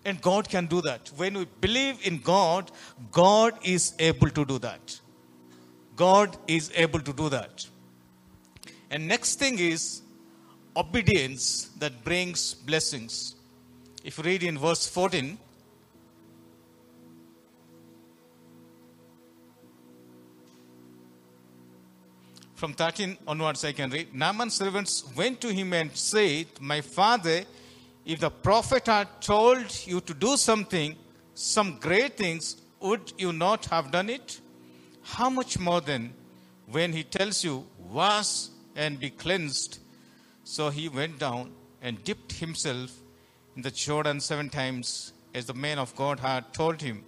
And 0.04 0.20
God 0.20 0.50
can 0.50 0.66
do 0.66 0.82
that. 0.82 1.10
When 1.16 1.38
we 1.38 1.46
believe 1.62 2.06
in 2.06 2.18
God, 2.18 2.70
God 3.10 3.54
is 3.62 3.94
able 3.98 4.28
to 4.28 4.44
do 4.44 4.58
that. 4.58 5.00
God 5.96 6.36
is 6.46 6.70
able 6.74 7.00
to 7.00 7.12
do 7.14 7.30
that. 7.30 7.66
And 8.90 9.08
next 9.08 9.38
thing 9.38 9.58
is 9.58 10.02
obedience 10.76 11.70
that 11.78 12.04
brings 12.04 12.52
blessings. 12.52 13.34
If 14.04 14.18
you 14.18 14.24
read 14.24 14.42
in 14.42 14.58
verse 14.58 14.86
14, 14.86 15.38
from 22.54 22.72
13 22.72 23.18
onwards 23.26 23.64
I 23.64 23.72
can 23.72 23.90
read. 23.90 24.14
Naaman's 24.14 24.54
servants 24.54 25.04
went 25.16 25.40
to 25.40 25.52
him 25.52 25.72
and 25.72 25.94
said, 25.96 26.46
My 26.60 26.80
father, 26.80 27.42
if 28.04 28.20
the 28.20 28.30
prophet 28.30 28.86
had 28.86 29.20
told 29.20 29.86
you 29.86 30.00
to 30.00 30.14
do 30.14 30.36
something, 30.36 30.96
some 31.34 31.78
great 31.80 32.16
things, 32.16 32.56
would 32.80 33.12
you 33.18 33.32
not 33.32 33.66
have 33.66 33.90
done 33.90 34.10
it? 34.10 34.40
How 35.02 35.28
much 35.30 35.58
more 35.58 35.80
then 35.80 36.12
when 36.66 36.92
he 36.92 37.02
tells 37.02 37.44
you, 37.44 37.66
Wash 37.78 38.48
and 38.76 38.98
be 38.98 39.10
cleansed? 39.10 39.78
So 40.44 40.70
he 40.70 40.88
went 40.88 41.18
down 41.18 41.52
and 41.82 42.02
dipped 42.04 42.32
himself 42.32 42.92
in 43.56 43.62
the 43.62 43.70
Jordan 43.70 44.20
seven 44.20 44.50
times, 44.50 45.12
as 45.34 45.46
the 45.46 45.54
man 45.54 45.78
of 45.78 45.94
God 45.96 46.20
had 46.20 46.52
told 46.52 46.82
him, 46.82 47.04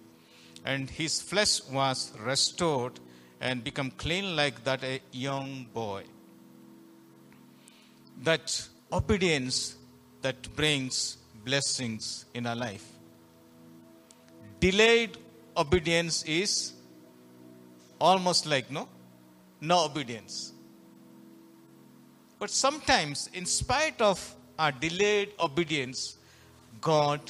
and 0.65 0.89
his 0.89 1.21
flesh 1.21 1.61
was 1.69 2.13
restored 2.19 2.99
and 3.39 3.63
become 3.63 3.91
clean 3.91 4.35
like 4.35 4.63
that 4.63 4.83
a 4.83 4.99
young 5.11 5.67
boy. 5.73 6.03
That 8.23 8.67
obedience 8.91 9.75
that 10.21 10.55
brings 10.55 11.17
blessings 11.45 12.25
in 12.33 12.47
our 12.47 12.55
life. 12.55 12.85
Delayed 14.59 15.17
obedience 15.55 16.23
is 16.23 16.73
almost 17.99 18.45
like 18.45 18.71
no, 18.71 18.87
no 19.61 19.85
obedience. 19.85 20.53
But 22.39 22.49
sometimes, 22.49 23.29
in 23.33 23.45
spite 23.45 23.99
of 24.01 24.35
our 24.59 24.71
delayed 24.71 25.31
obedience, 25.39 26.17
God 26.81 27.21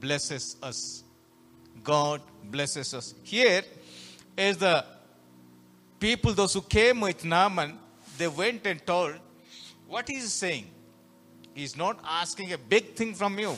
blesses 0.00 0.56
us. 0.62 1.04
God 1.82 2.20
blesses 2.44 2.94
us. 2.94 3.14
Here 3.22 3.62
is 4.36 4.56
the 4.56 4.84
people, 5.98 6.32
those 6.32 6.54
who 6.54 6.62
came 6.62 7.00
with 7.00 7.24
Naaman, 7.24 7.78
they 8.16 8.28
went 8.28 8.66
and 8.66 8.84
told, 8.84 9.14
what 9.86 10.08
he's 10.08 10.32
saying. 10.32 10.66
He's 11.54 11.76
not 11.76 11.98
asking 12.04 12.52
a 12.52 12.58
big 12.58 12.94
thing 12.94 13.14
from 13.14 13.38
you. 13.38 13.56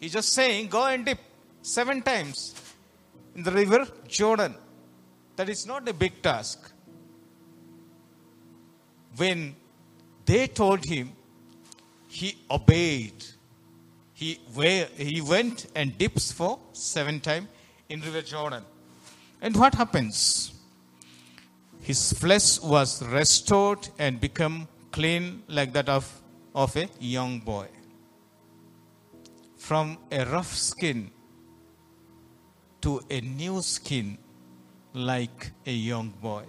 He's 0.00 0.12
just 0.12 0.32
saying, 0.32 0.68
go 0.68 0.86
and 0.86 1.04
dip 1.04 1.18
seven 1.62 2.00
times 2.00 2.54
in 3.34 3.42
the 3.42 3.50
river 3.50 3.86
Jordan. 4.08 4.54
That 5.36 5.48
is 5.48 5.66
not 5.66 5.88
a 5.88 5.92
big 5.92 6.22
task. 6.22 6.72
When 9.16 9.56
they 10.24 10.46
told 10.46 10.84
him, 10.84 11.12
he 12.08 12.38
obeyed. 12.50 13.24
He, 14.14 14.38
he 14.96 15.20
went 15.20 15.66
and 15.74 15.96
dips 15.96 16.32
for 16.32 16.58
seven 16.72 17.20
times 17.20 17.48
in 17.88 18.00
river 18.00 18.22
Jordan. 18.22 18.64
And 19.42 19.56
what 19.56 19.74
happens? 19.74 20.52
His 21.82 22.12
flesh 22.12 22.60
was 22.60 23.02
restored 23.02 23.88
and 23.98 24.20
become 24.20 24.68
clean 24.92 25.42
like 25.48 25.72
that 25.72 25.88
of, 25.88 26.20
of 26.54 26.76
a 26.76 26.88
young 27.00 27.40
boy. 27.40 27.66
From 29.56 29.98
a 30.10 30.24
rough 30.24 30.54
skin 30.54 31.10
to 32.80 33.00
a 33.10 33.20
new 33.20 33.62
skin 33.62 34.18
like 34.92 35.52
a 35.66 35.72
young 35.72 36.10
boy. 36.10 36.44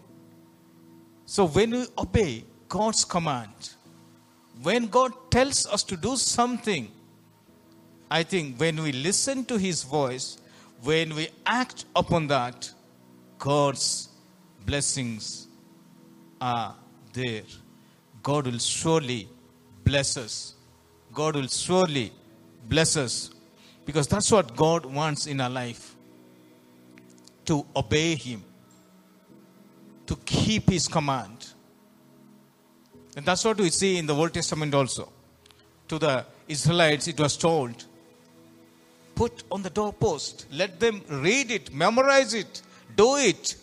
So 1.25 1.45
when 1.45 1.71
we 1.71 1.85
obey 1.97 2.45
God's 2.67 3.05
command, 3.05 3.71
when 4.61 4.87
God 4.87 5.13
tells 5.29 5.65
us 5.65 5.83
to 5.83 5.97
do 5.97 6.15
something, 6.17 6.91
I 8.09 8.23
think 8.23 8.59
when 8.59 8.81
we 8.81 8.91
listen 8.91 9.45
to 9.45 9.57
His 9.57 9.83
voice, 9.83 10.37
when 10.83 11.15
we 11.15 11.29
act 11.45 11.85
upon 11.95 12.27
that, 12.27 12.71
God's 13.39 14.09
blessings 14.65 15.47
are 16.39 16.75
there. 17.13 17.43
God 18.23 18.45
will 18.47 18.59
surely 18.59 19.27
bless 19.83 20.17
us. 20.17 20.55
God 21.13 21.35
will 21.35 21.47
surely 21.47 22.11
bless 22.67 22.97
us 22.97 23.31
because 23.85 24.07
that's 24.07 24.31
what 24.31 24.55
God 24.55 24.85
wants 24.85 25.27
in 25.27 25.41
our 25.41 25.49
life 25.49 25.95
to 27.45 27.65
obey 27.75 28.15
Him, 28.15 28.43
to 30.05 30.15
keep 30.17 30.69
His 30.69 30.87
command. 30.87 31.47
And 33.17 33.25
that's 33.25 33.43
what 33.43 33.57
we 33.57 33.69
see 33.69 33.97
in 33.97 34.05
the 34.05 34.15
Old 34.15 34.33
Testament 34.33 34.73
also. 34.73 35.11
To 35.89 35.99
the 35.99 36.25
Israelites, 36.47 37.07
it 37.07 37.19
was 37.19 37.35
told, 37.35 37.83
put 39.15 39.43
on 39.51 39.61
the 39.61 39.69
doorpost, 39.69 40.45
let 40.51 40.79
them 40.79 41.01
read 41.09 41.51
it, 41.51 41.73
memorize 41.73 42.33
it, 42.33 42.61
do 42.95 43.17
it, 43.17 43.55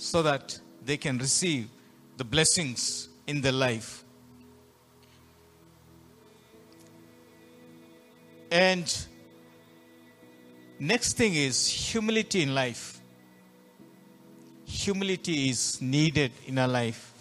so 0.00 0.22
that 0.22 0.58
they 0.82 0.96
can 0.96 1.18
receive 1.18 1.68
the 2.16 2.24
blessings 2.24 3.10
in 3.26 3.42
their 3.42 3.52
life. 3.52 4.02
And 8.50 9.06
next 10.78 11.18
thing 11.18 11.34
is 11.34 11.66
humility 11.68 12.42
in 12.42 12.54
life. 12.54 12.98
Humility 14.64 15.50
is 15.50 15.82
needed 15.82 16.32
in 16.46 16.58
our 16.58 16.68
life. 16.68 17.12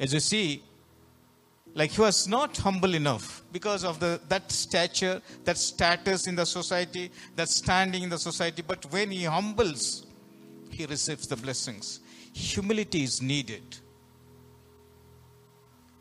As 0.00 0.14
you 0.14 0.20
see, 0.20 0.62
like 1.74 1.90
he 1.90 2.00
was 2.00 2.26
not 2.26 2.56
humble 2.56 2.94
enough 2.94 3.42
because 3.52 3.84
of 3.84 4.00
the 4.00 4.18
that 4.30 4.50
stature, 4.50 5.20
that 5.44 5.58
status 5.58 6.26
in 6.26 6.34
the 6.34 6.46
society, 6.46 7.10
that 7.34 7.50
standing 7.50 8.04
in 8.04 8.08
the 8.08 8.18
society. 8.18 8.62
But 8.66 8.90
when 8.90 9.10
he 9.10 9.24
humbles, 9.24 10.05
he 10.70 10.86
receives 10.86 11.26
the 11.26 11.36
blessings. 11.36 12.00
Humility 12.32 13.02
is 13.02 13.22
needed. 13.22 13.62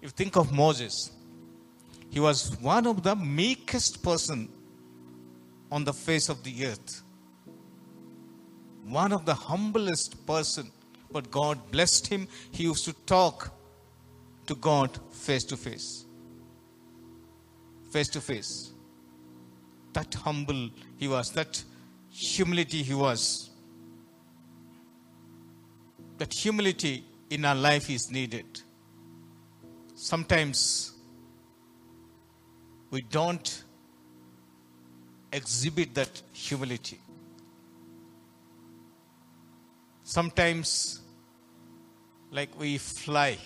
If 0.02 0.04
you 0.04 0.10
think 0.10 0.36
of 0.36 0.52
Moses, 0.52 1.12
he 2.10 2.20
was 2.20 2.56
one 2.60 2.86
of 2.88 3.04
the 3.04 3.16
meekest 3.16 4.04
person 4.04 4.50
on 5.72 5.84
the 5.84 5.94
face 5.94 6.30
of 6.30 6.44
the 6.44 6.66
earth. 6.68 7.02
One 8.86 9.12
of 9.12 9.26
the 9.26 9.34
humblest 9.34 10.26
person. 10.26 10.72
But 11.12 11.32
God 11.32 11.72
blessed 11.72 12.08
him. 12.08 12.28
He 12.52 12.64
used 12.64 12.86
to 12.86 12.94
talk 13.06 13.52
to 14.48 14.56
God 14.56 15.00
face 15.12 15.44
to 15.46 15.58
face. 15.58 16.06
Face 17.92 18.10
to 18.10 18.22
face. 18.22 18.72
That 19.94 20.14
humble 20.14 20.70
he 20.98 21.08
was, 21.08 21.32
that 21.32 21.64
humility 22.12 22.84
he 22.84 22.94
was. 22.94 23.50
That 26.18 26.34
humility 26.34 27.04
in 27.30 27.46
our 27.46 27.56
life 27.56 27.90
is 27.90 28.10
needed. 28.12 28.62
Sometimes 29.96 30.94
we 32.90 33.02
don't 33.02 33.64
exhibit 35.32 35.94
that 35.96 36.22
humility. 36.32 37.00
Sometimes, 40.04 41.02
like 42.32 42.58
we 42.60 42.78
fly 42.78 43.38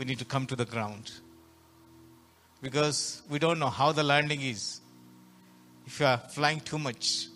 we 0.00 0.06
need 0.06 0.18
to 0.18 0.24
come 0.24 0.46
to 0.46 0.56
the 0.56 0.64
ground. 0.64 1.12
Because 2.62 3.20
we 3.28 3.38
don't 3.38 3.58
know 3.58 3.68
how 3.68 3.92
the 3.92 4.02
landing 4.02 4.40
is. 4.40 4.80
If 5.86 6.00
you 6.00 6.06
are 6.06 6.16
flying 6.16 6.60
too 6.60 6.78
much. 6.78 7.26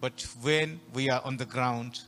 But 0.00 0.26
when 0.42 0.80
we 0.92 1.08
are 1.10 1.22
on 1.24 1.36
the 1.36 1.46
ground, 1.46 2.00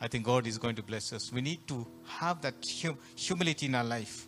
I 0.00 0.08
think 0.08 0.24
God 0.24 0.46
is 0.46 0.58
going 0.58 0.76
to 0.76 0.82
bless 0.82 1.12
us. 1.12 1.32
We 1.32 1.40
need 1.40 1.66
to 1.68 1.86
have 2.06 2.42
that 2.42 2.54
hum- 2.82 2.98
humility 3.14 3.66
in 3.66 3.74
our 3.74 3.84
life. 3.84 4.26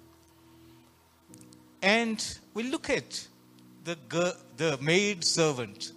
And 1.83 2.25
we 2.55 2.65
look 2.65 2.91
at 2.91 3.27
the, 3.85 3.97
the 4.57 4.79
maid 4.81 5.25
servant. 5.25 5.93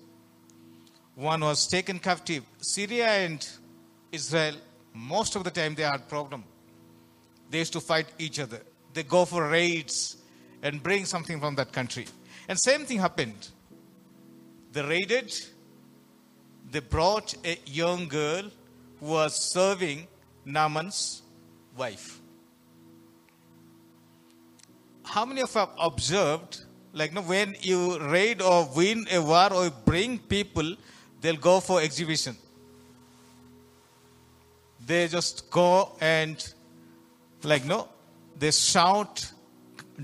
One 1.15 1.41
was 1.41 1.67
taken 1.67 1.99
captive. 1.99 2.43
Syria 2.59 3.07
and 3.07 3.47
Israel, 4.11 4.55
most 4.93 5.35
of 5.35 5.43
the 5.43 5.51
time 5.51 5.75
they 5.75 5.83
had 5.83 6.07
problem. 6.07 6.43
They 7.49 7.59
used 7.59 7.73
to 7.73 7.81
fight 7.81 8.07
each 8.19 8.39
other. 8.39 8.61
They 8.93 9.03
go 9.03 9.25
for 9.25 9.47
raids 9.47 10.17
and 10.61 10.81
bring 10.81 11.05
something 11.05 11.39
from 11.39 11.55
that 11.55 11.71
country. 11.71 12.05
And 12.47 12.59
same 12.59 12.85
thing 12.85 12.99
happened. 12.99 13.49
They 14.71 14.83
raided, 14.83 15.33
they 16.71 16.79
brought 16.79 17.35
a 17.45 17.59
young 17.65 18.07
girl 18.07 18.43
who 18.99 19.05
was 19.05 19.35
serving 19.35 20.07
Naaman's 20.45 21.21
wife. 21.77 22.19
How 25.03 25.25
many 25.25 25.41
of 25.41 25.53
you 25.53 25.59
have 25.59 25.71
observed, 25.79 26.61
like 26.93 27.13
no, 27.13 27.21
when 27.21 27.55
you 27.61 27.99
raid 27.99 28.41
or 28.41 28.69
win 28.75 29.05
a 29.11 29.21
war 29.21 29.53
or 29.53 29.69
bring 29.69 30.17
people, 30.17 30.75
they'll 31.19 31.35
go 31.35 31.59
for 31.59 31.81
exhibition. 31.81 32.37
They 34.85 35.07
just 35.07 35.49
go 35.51 35.95
and 35.99 36.53
like 37.43 37.63
you 37.63 37.69
no 37.69 37.87
they 38.37 38.51
shout 38.51 39.31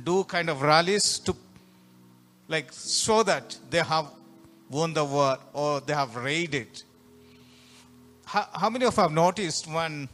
do 0.03 0.23
kind 0.23 0.49
of 0.49 0.61
rallies 0.61 1.19
to 1.19 1.35
like 2.47 2.71
show 2.73 3.23
that 3.23 3.57
they 3.69 3.79
have 3.79 4.07
won 4.69 4.93
the 4.93 5.05
war 5.05 5.37
or 5.53 5.81
they 5.81 5.93
have 5.93 6.15
raided. 6.15 6.83
How, 8.25 8.47
how 8.53 8.69
many 8.69 8.85
of 8.85 8.95
you 8.95 9.03
have 9.03 9.11
noticed 9.11 9.67
one 9.67 10.09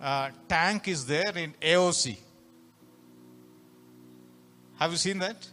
uh, 0.00 0.30
tank 0.48 0.88
is 0.88 1.06
there 1.06 1.36
in 1.36 1.54
aoc 1.60 2.16
have 4.78 4.90
you 4.90 4.98
seen 4.98 5.18
that? 5.20 5.48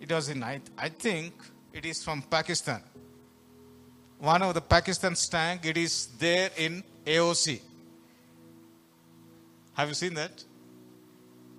It 0.00 0.10
was 0.10 0.30
in 0.30 0.42
I, 0.42 0.60
I 0.78 0.88
think 0.88 1.34
it 1.72 1.84
is 1.84 2.02
from 2.02 2.22
pakistan. 2.22 2.82
One 4.18 4.42
of 4.42 4.54
the 4.54 4.60
pakistan's 4.60 5.28
tank 5.28 5.66
it 5.66 5.76
is 5.76 6.06
there 6.18 6.50
in 6.56 6.82
aoc 7.04 7.60
have 9.74 9.88
you 9.88 9.94
seen 9.94 10.14
that? 10.14 10.42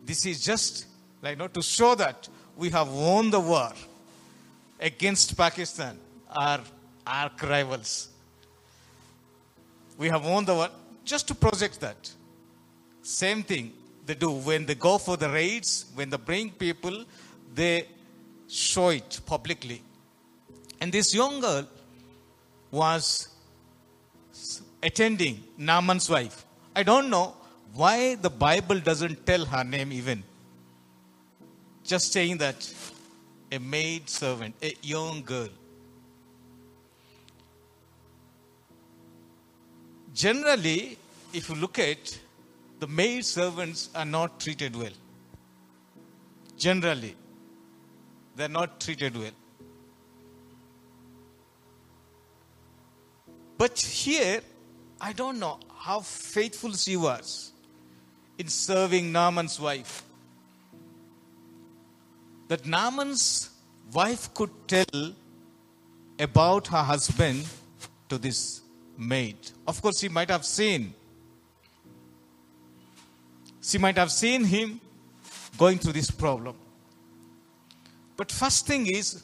This 0.04 0.26
is 0.26 0.44
just 0.44 0.88
like 1.22 1.38
know, 1.38 1.48
to 1.48 1.62
show 1.62 1.96
that 1.96 2.28
we 2.58 2.70
have 2.72 2.90
won 2.90 3.30
the 3.30 3.40
war 3.40 3.72
against 4.80 5.36
Pakistan, 5.38 5.98
our 6.36 6.62
arch 7.06 7.42
rivals. 7.44 8.10
We 9.98 10.08
have 10.10 10.26
won 10.26 10.46
the 10.46 10.56
war 10.56 10.70
just 11.04 11.28
to 11.28 11.36
project 11.36 11.80
that. 11.82 12.12
Same 13.02 13.44
thing 13.44 13.74
they 14.06 14.16
do 14.16 14.32
when 14.32 14.66
they 14.66 14.76
go 14.76 14.98
for 14.98 15.18
the 15.18 15.30
raids, 15.30 15.86
when 15.96 16.10
they 16.10 16.18
bring 16.18 16.52
people, 16.52 17.06
they 17.54 17.88
show 18.48 18.90
it 18.90 19.20
publicly. 19.26 19.82
And 20.82 20.92
this 20.92 21.14
young 21.14 21.40
girl 21.42 21.68
was 22.72 23.28
attending 24.82 25.44
Naaman's 25.58 26.10
wife. 26.10 26.46
I 26.76 26.84
don't 26.84 27.10
know 27.10 27.36
why 27.74 28.16
the 28.16 28.30
Bible 28.30 28.80
doesn't 28.80 29.26
tell 29.26 29.46
her 29.46 29.64
name 29.64 29.92
even. 29.92 30.24
Just 31.84 32.14
saying 32.14 32.38
that 32.38 32.74
a 33.52 33.60
maid 33.60 34.10
servant, 34.10 34.56
a 34.62 34.76
young 34.82 35.24
girl. 35.24 35.50
Generally, 40.14 40.98
if 41.34 41.50
you 41.50 41.56
look 41.56 41.80
at 41.80 42.20
the 42.80 42.88
maid 42.88 43.26
servants 43.26 43.90
are 43.94 44.06
not 44.06 44.40
treated 44.40 44.76
well. 44.76 44.92
Generally, 46.58 47.16
they're 48.36 48.50
not 48.50 48.80
treated 48.80 49.16
well. 49.16 49.32
But 53.58 53.78
here, 53.78 54.42
I 55.02 55.12
don't 55.12 55.40
know 55.40 55.60
how 55.78 56.00
faithful 56.00 56.72
she 56.74 56.96
was 56.96 57.52
in 58.38 58.48
serving 58.48 59.12
Naaman's 59.12 59.60
wife. 59.60 60.04
That 62.50 62.66
Naaman's 62.66 63.50
wife 63.94 64.34
could 64.34 64.50
tell 64.68 65.14
about 66.20 66.68
her 66.68 66.84
husband 66.84 67.46
to 68.10 68.18
this 68.18 68.62
maid. 68.98 69.38
Of 69.66 69.82
course, 69.82 70.00
she 70.00 70.10
might 70.10 70.30
have 70.30 70.44
seen. 70.46 70.94
She 73.62 73.78
might 73.78 73.98
have 73.98 74.12
seen 74.12 74.44
him 74.44 74.82
going 75.58 75.78
through 75.78 75.94
this 75.94 76.12
problem. 76.12 76.56
But 78.18 78.32
first 78.32 78.66
thing 78.66 78.88
is, 78.88 79.24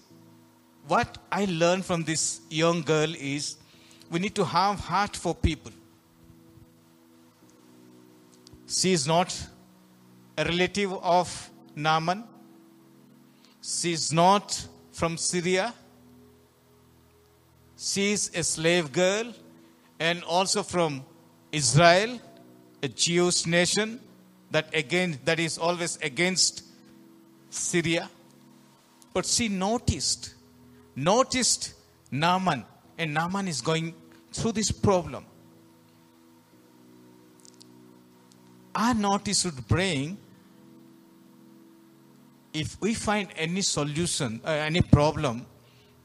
what 0.88 1.18
I 1.32 1.46
learned 1.46 1.84
from 1.84 2.04
this 2.04 2.42
young 2.50 2.84
girl 2.84 3.14
is 3.16 3.58
we 4.12 4.20
need 4.20 4.36
to 4.36 4.46
have 4.46 4.80
heart 4.80 5.16
for 5.16 5.34
people. 5.34 5.72
She 8.68 8.94
is 8.94 9.08
not 9.08 9.36
a 10.38 10.46
relative 10.46 10.94
of 10.94 11.50
Naaman. 11.76 12.24
She 13.66 13.94
is 13.94 14.14
not 14.14 14.68
from 14.92 15.18
Syria. 15.18 15.74
She 17.78 18.12
is 18.12 18.32
a 18.36 18.44
slave 18.44 18.92
girl 18.92 19.34
and 20.00 20.24
also 20.24 20.62
from 20.64 21.04
Israel, 21.52 22.20
a 22.84 22.88
Jewish 22.88 23.46
nation 23.46 24.00
that 24.52 24.74
again 24.74 25.20
that 25.26 25.40
is 25.40 25.58
always 25.58 25.98
against 25.98 26.64
Syria. 27.50 28.10
But 29.14 29.26
she 29.26 29.48
noticed, 29.48 30.36
noticed 30.96 31.74
Naaman, 32.12 32.66
and 32.98 33.14
Naaman 33.14 33.48
is 33.48 33.62
going 33.62 33.94
through 34.32 34.52
this 34.52 34.72
problem. 34.72 35.26
our 38.76 38.94
notice 38.94 39.42
should 39.42 39.68
bring 39.68 40.18
if 42.56 42.80
we 42.80 42.94
find 42.94 43.28
any 43.36 43.62
solution, 43.62 44.40
uh, 44.46 44.50
any 44.50 44.82
problem, 44.82 45.46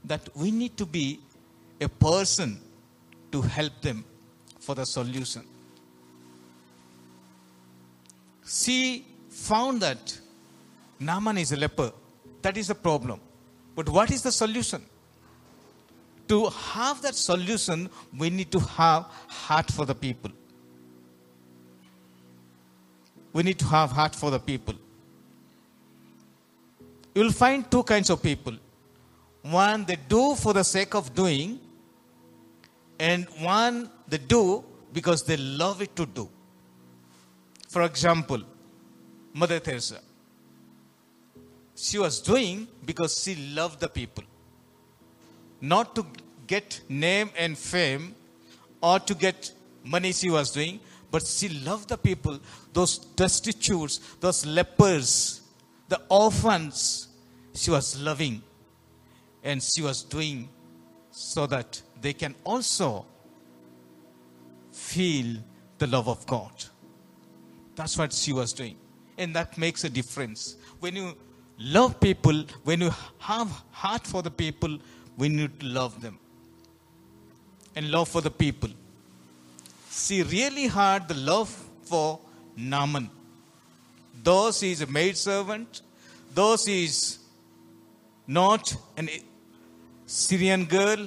that 0.04 0.28
we 0.34 0.50
need 0.50 0.76
to 0.76 0.84
be 0.84 1.20
a 1.80 1.88
person 1.88 2.60
to 3.30 3.40
help 3.40 3.80
them 3.80 4.04
for 4.58 4.74
the 4.74 4.84
solution. 4.84 5.42
She 8.44 9.06
found 9.28 9.80
that 9.82 10.18
Naaman 10.98 11.38
is 11.38 11.52
a 11.52 11.56
leper. 11.56 11.92
That 12.42 12.56
is 12.56 12.66
the 12.66 12.74
problem. 12.74 13.20
But 13.76 13.88
what 13.88 14.10
is 14.10 14.22
the 14.22 14.32
solution? 14.32 14.82
To 16.28 16.46
have 16.48 17.00
that 17.02 17.14
solution, 17.14 17.88
we 18.18 18.28
need 18.28 18.50
to 18.50 18.58
have 18.60 19.04
heart 19.28 19.70
for 19.70 19.86
the 19.86 19.94
people. 19.94 20.32
We 23.32 23.44
need 23.44 23.58
to 23.60 23.66
have 23.66 23.92
heart 23.92 24.16
for 24.16 24.30
the 24.32 24.40
people. 24.40 24.74
You 27.14 27.22
will 27.22 27.32
find 27.32 27.68
two 27.70 27.82
kinds 27.82 28.10
of 28.10 28.22
people. 28.22 28.56
One, 29.42 29.84
they 29.84 29.96
do 29.96 30.34
for 30.34 30.52
the 30.52 30.62
sake 30.62 30.94
of 30.94 31.14
doing, 31.14 31.58
and 32.98 33.26
one, 33.38 33.90
they 34.06 34.18
do 34.18 34.64
because 34.92 35.22
they 35.22 35.36
love 35.36 35.80
it 35.82 35.96
to 35.96 36.06
do. 36.06 36.28
For 37.68 37.82
example, 37.82 38.42
Mother 39.32 39.60
Teresa. 39.60 40.00
She 41.74 41.98
was 41.98 42.20
doing 42.20 42.68
because 42.84 43.22
she 43.22 43.36
loved 43.54 43.80
the 43.80 43.88
people. 43.88 44.24
Not 45.60 45.94
to 45.94 46.04
get 46.46 46.80
name 46.88 47.30
and 47.38 47.56
fame 47.56 48.14
or 48.82 48.98
to 49.00 49.14
get 49.14 49.52
money 49.84 50.12
she 50.12 50.30
was 50.30 50.50
doing, 50.50 50.80
but 51.10 51.26
she 51.26 51.48
loved 51.48 51.88
the 51.88 51.96
people, 51.96 52.38
those 52.72 52.98
destitutes, 52.98 53.98
those 54.20 54.44
lepers, 54.44 55.39
the 55.90 56.00
orphans. 56.08 57.08
She 57.52 57.70
was 57.70 58.00
loving 58.00 58.42
and 59.42 59.62
she 59.62 59.82
was 59.82 60.02
doing 60.02 60.48
so 61.10 61.46
that 61.46 61.82
they 62.00 62.12
can 62.12 62.34
also 62.44 63.04
feel 64.72 65.36
the 65.78 65.86
love 65.86 66.08
of 66.08 66.24
God. 66.26 66.52
That's 67.74 67.98
what 67.98 68.12
she 68.12 68.32
was 68.32 68.52
doing. 68.52 68.76
And 69.18 69.34
that 69.34 69.58
makes 69.58 69.84
a 69.84 69.90
difference. 69.90 70.56
When 70.78 70.94
you 70.96 71.16
love 71.58 72.00
people, 72.00 72.44
when 72.64 72.80
you 72.82 72.90
have 73.18 73.50
heart 73.70 74.06
for 74.06 74.22
the 74.22 74.30
people, 74.30 74.78
we 75.18 75.28
need 75.28 75.58
to 75.60 75.66
love 75.66 76.00
them. 76.00 76.18
And 77.74 77.90
love 77.90 78.08
for 78.08 78.20
the 78.20 78.30
people. 78.30 78.70
She 79.90 80.22
really 80.22 80.68
had 80.68 81.08
the 81.08 81.14
love 81.14 81.48
for 81.82 82.20
Naaman. 82.56 83.10
Though 84.22 84.52
she 84.52 84.72
is 84.72 84.82
a 84.82 84.86
maid 84.86 85.16
servant, 85.16 85.82
though 86.34 86.56
is 86.66 87.18
not 88.26 88.76
an 88.96 89.08
Syrian 90.06 90.64
girl, 90.64 91.06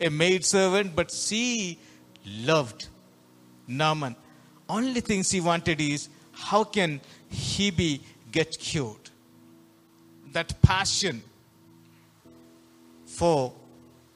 a 0.00 0.08
maid 0.10 0.44
servant, 0.44 0.94
but 0.94 1.10
she 1.10 1.78
loved 2.26 2.88
Naaman. 3.66 4.16
Only 4.68 5.00
thing 5.00 5.22
she 5.22 5.40
wanted 5.40 5.80
is 5.80 6.08
how 6.32 6.64
can 6.64 7.00
he 7.28 7.70
be 7.70 8.02
get 8.32 8.58
cured? 8.58 9.10
That 10.32 10.60
passion 10.62 11.22
for 13.06 13.52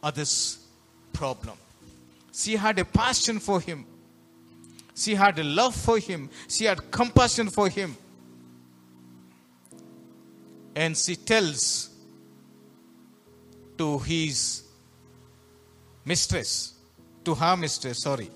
others' 0.02 0.58
problem. 1.12 1.56
She 2.32 2.56
had 2.56 2.78
a 2.78 2.84
passion 2.84 3.38
for 3.38 3.60
him. 3.60 3.86
She 4.94 5.14
had 5.14 5.38
a 5.38 5.44
love 5.44 5.74
for 5.74 5.98
him. 5.98 6.30
She 6.48 6.64
had 6.64 6.90
compassion 6.90 7.50
for 7.50 7.68
him. 7.68 7.96
And 10.76 10.96
she 10.96 11.16
tells 11.16 11.90
to 13.78 13.98
his 14.00 14.62
mistress, 16.04 16.74
to 17.24 17.34
her 17.34 17.56
mistress, 17.56 18.02
sorry, 18.02 18.30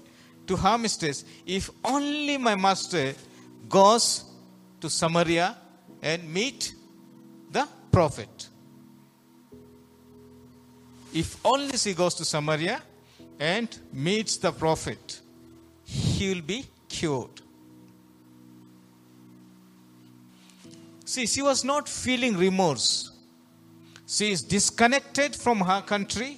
to 0.47 0.57
her 0.57 0.79
mistress, 0.79 1.25
if 1.47 1.71
only 1.85 2.39
my 2.39 2.55
master 2.55 3.15
goes 3.69 4.25
to 4.81 4.89
Samaria 4.89 5.57
and 6.03 6.33
meet 6.33 6.75
the 7.51 7.67
prophet. 7.93 8.49
If 11.13 11.45
only 11.45 11.77
she 11.77 11.95
goes 11.95 12.15
to 12.17 12.25
Samaria 12.25 12.81
and 13.39 13.69
meets 13.93 14.37
the 14.37 14.53
prophet, 14.53 15.21
he 15.85 16.35
will 16.35 16.43
be 16.43 16.67
cured. 16.89 17.41
See, 21.09 21.27
she 21.27 21.41
was 21.41 21.65
not 21.65 21.89
feeling 21.89 22.37
remorse. 22.37 23.13
She 24.07 24.31
is 24.31 24.43
disconnected 24.43 25.35
from 25.35 25.61
her 25.61 25.81
country. 25.81 26.37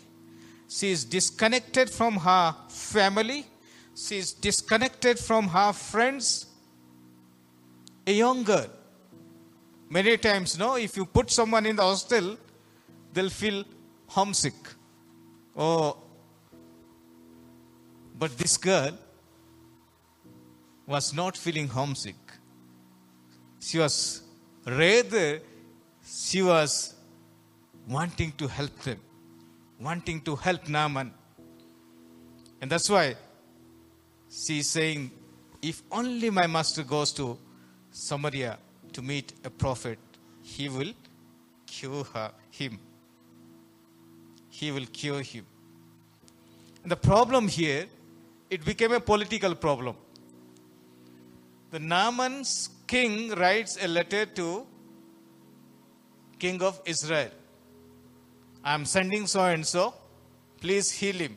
She 0.69 0.93
is 0.93 1.05
disconnected 1.05 1.91
from 1.91 2.15
her 2.19 2.55
family. 2.69 3.47
She 3.97 4.19
is 4.19 4.33
disconnected 4.33 5.19
from 5.19 5.49
her 5.49 5.73
friends. 5.73 6.47
A 8.07 8.13
young 8.13 8.45
girl. 8.45 8.69
Many 9.89 10.17
times, 10.19 10.57
no, 10.57 10.77
if 10.77 10.97
you 10.97 11.05
put 11.05 11.33
someone 11.33 11.67
in 11.67 11.75
the 11.75 11.83
hostel, 11.83 12.39
they'll 13.13 13.29
feel 13.29 13.65
homesick. 14.07 14.55
Oh, 15.57 15.97
but 18.17 18.39
this 18.39 18.57
girl 18.57 18.97
was 20.87 21.13
not 21.13 21.37
feeling 21.37 21.67
homesick. 21.67 22.15
She 23.59 23.77
was 23.79 24.30
rather, 24.67 25.41
she 26.05 26.43
was 26.43 26.95
wanting 27.89 28.33
to 28.33 28.47
help 28.47 28.77
them, 28.83 29.01
wanting 29.81 30.21
to 30.23 30.37
help 30.37 30.69
Naaman. 30.69 31.13
And 32.61 32.71
that's 32.71 32.89
why 32.89 33.17
she 34.31 34.59
is 34.59 34.69
saying, 34.69 35.11
if 35.63 35.83
only 35.91 36.31
my 36.31 36.47
master 36.47 36.83
goes 36.83 37.13
to 37.13 37.39
Samaria 37.91 38.59
to 38.93 39.03
meet 39.03 39.33
a 39.45 39.51
prophet, 39.51 39.99
he 40.43 40.69
will 40.69 40.93
cure 41.67 42.05
her, 42.05 42.33
him. 42.51 42.79
He 44.49 44.71
will 44.71 44.87
cure 44.87 45.23
him. 45.23 45.47
And 46.83 46.91
the 46.91 46.97
problem 46.97 47.49
here, 47.49 47.87
it 48.49 48.65
became 48.65 48.93
a 48.93 49.01
political 49.01 49.55
problem. 49.55 49.97
The 51.71 51.79
Naaman's 51.79 52.71
king 52.87 53.31
writes 53.31 53.79
a 53.81 53.87
letter 53.87 54.27
to 54.27 54.67
king 56.39 56.61
of 56.63 56.81
Israel. 56.85 57.31
I 58.65 58.75
am 58.75 58.85
sending 58.85 59.27
so 59.27 59.45
and 59.45 59.65
so. 59.65 59.95
Please 60.61 60.91
heal 60.91 61.15
him. 61.15 61.37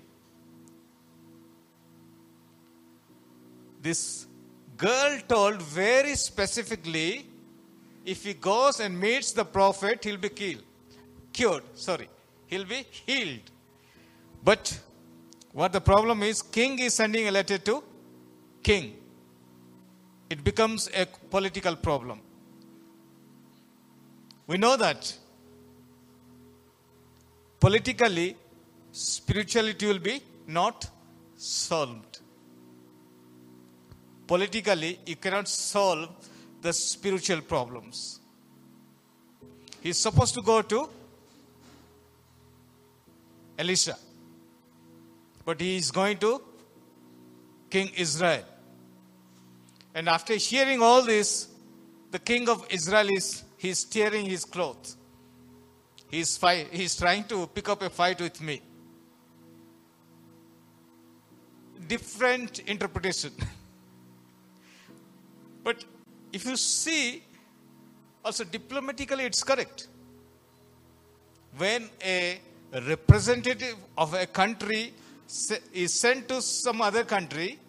This 3.82 4.26
girl 4.78 5.19
told 5.28 5.62
very 5.62 6.15
specifically 6.15 7.26
if 8.06 8.24
he 8.24 8.34
goes 8.34 8.80
and 8.80 9.00
meets 9.00 9.32
the 9.32 9.46
prophet, 9.46 10.04
he'll 10.04 10.17
be 10.17 10.30
killed. 10.30 10.63
Cured, 11.32 11.63
sorry. 11.76 12.10
He'll 12.48 12.65
be 12.65 12.86
healed. 13.06 13.52
But 14.43 14.80
what 15.52 15.72
the 15.72 15.82
problem 15.82 16.24
is, 16.24 16.41
king 16.41 16.80
is 16.80 16.96
sending 16.96 17.28
a 17.28 17.32
letter 17.32 17.58
to 17.60 17.84
king. 18.62 19.02
It 20.34 20.43
becomes 20.43 20.89
a 21.02 21.06
political 21.06 21.76
problem. 21.76 22.19
We 24.48 24.58
know 24.58 24.76
that 24.78 25.15
politically, 27.60 28.36
spirituality 28.91 29.86
will 29.86 30.00
be 30.00 30.24
not 30.48 30.88
solved. 31.36 32.17
Politically, 34.26 35.00
you 35.06 35.17
cannot 35.17 35.48
solve 35.48 36.10
the 36.63 36.74
spiritual 36.74 37.41
problems. 37.41 38.19
He's 39.82 40.00
supposed 40.00 40.34
to 40.34 40.41
go 40.41 40.63
to 40.63 40.89
Elisha, 43.60 43.98
but 45.46 45.62
he 45.62 45.76
is 45.76 45.91
going 45.91 46.17
to 46.26 46.41
King 47.69 47.91
Israel. 48.08 48.46
And 49.95 50.10
after 50.10 50.36
hearing 50.36 50.82
all 50.82 51.03
this, 51.03 51.47
the 52.12 52.19
king 52.19 52.49
of 52.49 52.65
Israel 52.69 53.08
is 53.12 53.43
he's 53.58 53.84
tearing 53.84 54.25
his 54.25 54.45
clothes. 54.45 54.97
He's, 56.10 56.38
fight, 56.38 56.67
he's 56.71 56.95
trying 56.95 57.23
to 57.25 57.47
pick 57.47 57.69
up 57.69 57.82
a 57.82 57.89
fight 57.89 58.21
with 58.21 58.39
me. 58.41 58.62
Different 61.88 62.60
interpretation. 62.60 63.32
but 65.63 65.84
if 66.32 66.45
you 66.45 66.56
see, 66.56 67.23
also 68.23 68.43
diplomatically 68.43 69.25
it's 69.25 69.43
correct. 69.43 69.88
When 71.58 71.89
a 72.03 72.39
representative 72.73 73.75
of 73.97 74.13
a 74.13 74.25
country 74.25 74.93
is 75.73 75.93
sent 75.93 76.29
to 76.29 76.41
some 76.41 76.82
other 76.82 77.03
country, 77.03 77.60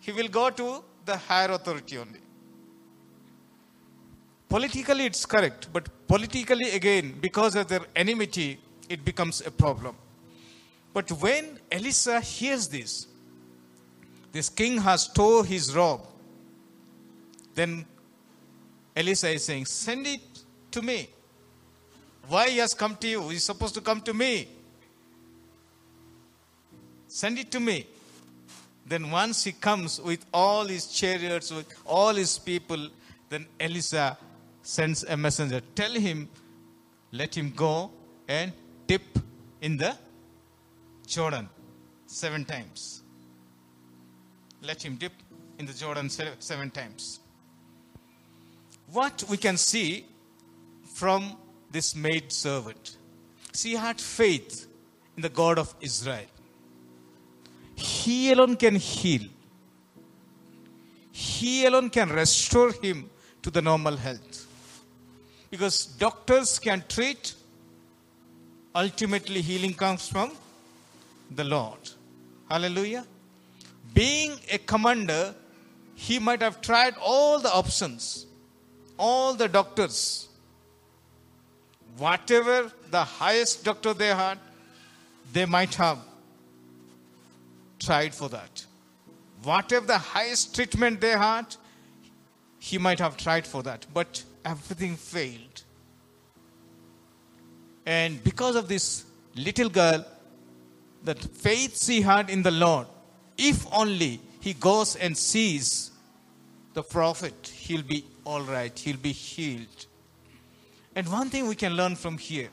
he 0.00 0.12
will 0.12 0.28
go 0.28 0.50
to 0.50 0.84
the 1.04 1.16
higher 1.16 1.50
authority 1.52 1.98
only. 1.98 2.20
Politically, 4.48 5.06
it's 5.06 5.24
correct, 5.24 5.68
but 5.72 5.88
politically, 6.08 6.70
again, 6.70 7.14
because 7.20 7.54
of 7.54 7.68
their 7.68 7.82
enmity, 7.94 8.58
it 8.88 9.04
becomes 9.04 9.40
a 9.46 9.50
problem. 9.50 9.94
But 10.92 11.10
when 11.12 11.60
Elisha 11.70 12.20
hears 12.20 12.66
this, 12.68 13.06
this 14.32 14.48
king 14.48 14.78
has 14.78 15.08
tore 15.08 15.44
his 15.44 15.74
robe. 15.74 16.02
Then 17.54 17.84
Elisha 18.96 19.28
is 19.28 19.44
saying, 19.44 19.66
Send 19.66 20.06
it 20.06 20.20
to 20.72 20.82
me. 20.82 21.08
Why 22.28 22.48
he 22.48 22.58
has 22.58 22.74
come 22.74 22.96
to 22.96 23.08
you? 23.08 23.28
He's 23.28 23.44
supposed 23.44 23.74
to 23.74 23.80
come 23.80 24.00
to 24.02 24.14
me. 24.14 24.48
Send 27.08 27.38
it 27.38 27.50
to 27.50 27.60
me. 27.60 27.86
Then 28.90 29.08
once 29.12 29.44
he 29.44 29.52
comes 29.52 30.00
with 30.00 30.26
all 30.34 30.64
his 30.64 30.88
chariots, 30.88 31.52
with 31.52 31.72
all 31.86 32.12
his 32.12 32.40
people, 32.40 32.88
then 33.28 33.46
Elisha 33.60 34.18
sends 34.62 35.04
a 35.04 35.16
messenger. 35.16 35.60
Tell 35.76 35.92
him, 35.92 36.28
let 37.12 37.36
him 37.36 37.52
go 37.54 37.92
and 38.26 38.52
dip 38.88 39.16
in 39.62 39.76
the 39.76 39.96
Jordan 41.06 41.48
seven 42.06 42.44
times. 42.44 43.02
Let 44.60 44.84
him 44.84 44.96
dip 44.96 45.12
in 45.60 45.66
the 45.66 45.72
Jordan 45.72 46.08
seven 46.10 46.70
times. 46.70 47.20
What 48.90 49.22
we 49.30 49.36
can 49.36 49.56
see 49.56 50.04
from 50.94 51.36
this 51.70 51.94
maid 51.94 52.32
servant, 52.32 52.96
she 53.54 53.76
had 53.76 54.00
faith 54.00 54.66
in 55.16 55.22
the 55.22 55.28
God 55.28 55.60
of 55.60 55.72
Israel. 55.80 56.26
He 57.80 58.32
alone 58.32 58.56
can 58.56 58.76
heal. 58.76 59.22
He 61.12 61.64
alone 61.64 61.88
can 61.90 62.10
restore 62.10 62.72
him 62.72 63.08
to 63.42 63.50
the 63.50 63.62
normal 63.62 63.96
health. 63.96 64.46
Because 65.50 65.86
doctors 65.86 66.58
can 66.58 66.84
treat, 66.88 67.34
ultimately, 68.74 69.40
healing 69.40 69.74
comes 69.74 70.08
from 70.08 70.32
the 71.30 71.44
Lord. 71.44 71.78
Hallelujah. 72.48 73.06
Being 73.94 74.32
a 74.50 74.58
commander, 74.58 75.34
he 75.94 76.18
might 76.18 76.42
have 76.42 76.60
tried 76.60 76.94
all 77.02 77.38
the 77.38 77.52
options, 77.52 78.26
all 78.98 79.34
the 79.34 79.48
doctors. 79.48 80.28
Whatever 81.96 82.70
the 82.90 83.04
highest 83.04 83.64
doctor 83.64 83.94
they 83.94 84.08
had, 84.08 84.38
they 85.32 85.46
might 85.46 85.74
have 85.74 85.98
tried 87.80 88.14
for 88.14 88.28
that. 88.28 88.64
Whatever 89.42 89.86
the 89.86 89.98
highest 89.98 90.54
treatment 90.54 91.00
they 91.00 91.10
had, 91.10 91.56
he 92.58 92.78
might 92.78 92.98
have 92.98 93.16
tried 93.16 93.46
for 93.46 93.62
that. 93.62 93.86
But 93.92 94.22
everything 94.44 94.96
failed. 94.96 95.64
And 97.86 98.22
because 98.22 98.54
of 98.56 98.68
this 98.68 99.04
little 99.34 99.70
girl, 99.70 100.04
that 101.04 101.18
faith 101.18 101.82
she 101.82 102.02
had 102.02 102.28
in 102.28 102.42
the 102.42 102.50
Lord, 102.50 102.86
if 103.38 103.66
only 103.72 104.20
he 104.40 104.52
goes 104.52 104.96
and 104.96 105.16
sees 105.16 105.90
the 106.74 106.82
prophet, 106.82 107.52
he'll 107.54 107.82
be 107.82 108.04
all 108.24 108.42
right, 108.42 108.78
he'll 108.78 108.98
be 108.98 109.12
healed. 109.12 109.86
And 110.94 111.08
one 111.08 111.30
thing 111.30 111.48
we 111.48 111.54
can 111.54 111.74
learn 111.74 111.96
from 111.96 112.18
here 112.18 112.50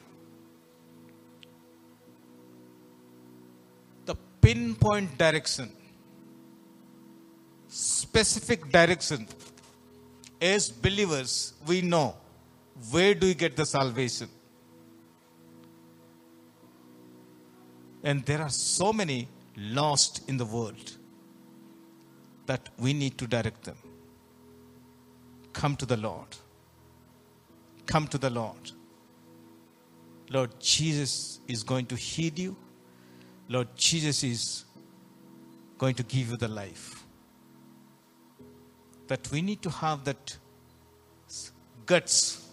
pinpoint 4.47 5.17
direction, 5.17 5.69
specific 7.67 8.71
direction. 8.71 9.27
As 10.41 10.69
believers, 10.69 11.53
we 11.65 11.81
know 11.81 12.15
where 12.91 13.13
do 13.13 13.27
we 13.27 13.33
get 13.33 13.57
the 13.57 13.65
salvation. 13.65 14.29
And 18.03 18.23
there 18.25 18.41
are 18.41 18.49
so 18.49 18.93
many 18.93 19.27
lost 19.57 20.21
in 20.29 20.37
the 20.37 20.45
world 20.45 20.93
that 22.45 22.69
we 22.79 22.93
need 22.93 23.17
to 23.17 23.27
direct 23.27 23.63
them. 23.63 23.77
Come 25.51 25.75
to 25.75 25.85
the 25.85 25.97
Lord. 25.97 26.37
Come 27.85 28.07
to 28.07 28.17
the 28.17 28.29
Lord. 28.29 28.71
Lord 30.29 30.57
Jesus 30.61 31.41
is 31.49 31.63
going 31.63 31.87
to 31.87 31.97
heal 31.97 32.33
you. 32.35 32.55
Lord 33.49 33.67
Jesus 33.75 34.23
is 34.23 34.65
going 35.77 35.95
to 35.95 36.03
give 36.03 36.31
you 36.31 36.37
the 36.37 36.47
life. 36.47 37.03
That 39.07 39.29
we 39.31 39.41
need 39.41 39.61
to 39.61 39.69
have 39.69 40.03
that 40.03 40.37
guts. 41.85 42.45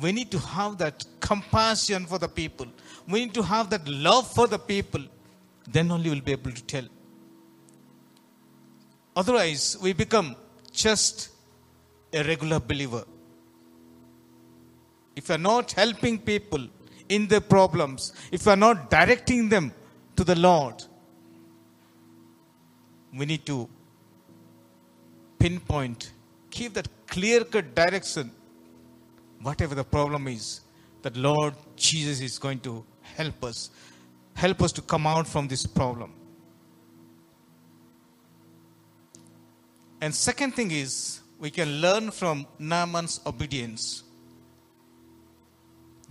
We 0.00 0.12
need 0.12 0.30
to 0.30 0.38
have 0.38 0.78
that 0.78 1.04
compassion 1.20 2.06
for 2.06 2.18
the 2.18 2.28
people. 2.28 2.66
We 3.06 3.24
need 3.24 3.34
to 3.34 3.42
have 3.42 3.68
that 3.70 3.86
love 3.86 4.32
for 4.32 4.46
the 4.46 4.58
people. 4.58 5.02
Then 5.70 5.90
only 5.90 6.10
we'll 6.10 6.20
be 6.20 6.32
able 6.32 6.52
to 6.52 6.62
tell. 6.64 6.84
Otherwise, 9.14 9.76
we 9.82 9.92
become 9.92 10.34
just 10.72 11.28
a 12.12 12.22
regular 12.24 12.58
believer. 12.58 13.04
If 15.14 15.28
you 15.28 15.34
are 15.34 15.38
not 15.38 15.72
helping 15.72 16.18
people 16.18 16.66
in 17.10 17.26
their 17.26 17.42
problems, 17.42 18.14
if 18.30 18.46
you 18.46 18.52
are 18.52 18.56
not 18.56 18.88
directing 18.88 19.50
them 19.50 19.72
to 20.16 20.24
the 20.24 20.34
Lord, 20.34 20.82
we 23.14 23.26
need 23.26 23.44
to 23.46 23.68
pinpoint, 25.38 26.12
keep 26.50 26.74
that 26.74 26.88
clear 27.06 27.44
cut 27.44 27.74
direction, 27.74 28.30
whatever 29.42 29.74
the 29.74 29.84
problem 29.84 30.28
is, 30.28 30.60
that 31.02 31.16
Lord 31.16 31.54
Jesus 31.76 32.20
is 32.20 32.38
going 32.38 32.60
to 32.60 32.84
help 33.02 33.44
us. 33.44 33.70
Help 34.34 34.62
us 34.62 34.72
to 34.72 34.82
come 34.82 35.06
out 35.06 35.26
from 35.26 35.48
this 35.48 35.66
problem. 35.66 36.12
And 40.00 40.14
second 40.14 40.52
thing 40.52 40.70
is, 40.70 41.20
we 41.38 41.50
can 41.50 41.80
learn 41.80 42.10
from 42.10 42.46
Naaman's 42.58 43.20
obedience. 43.26 44.04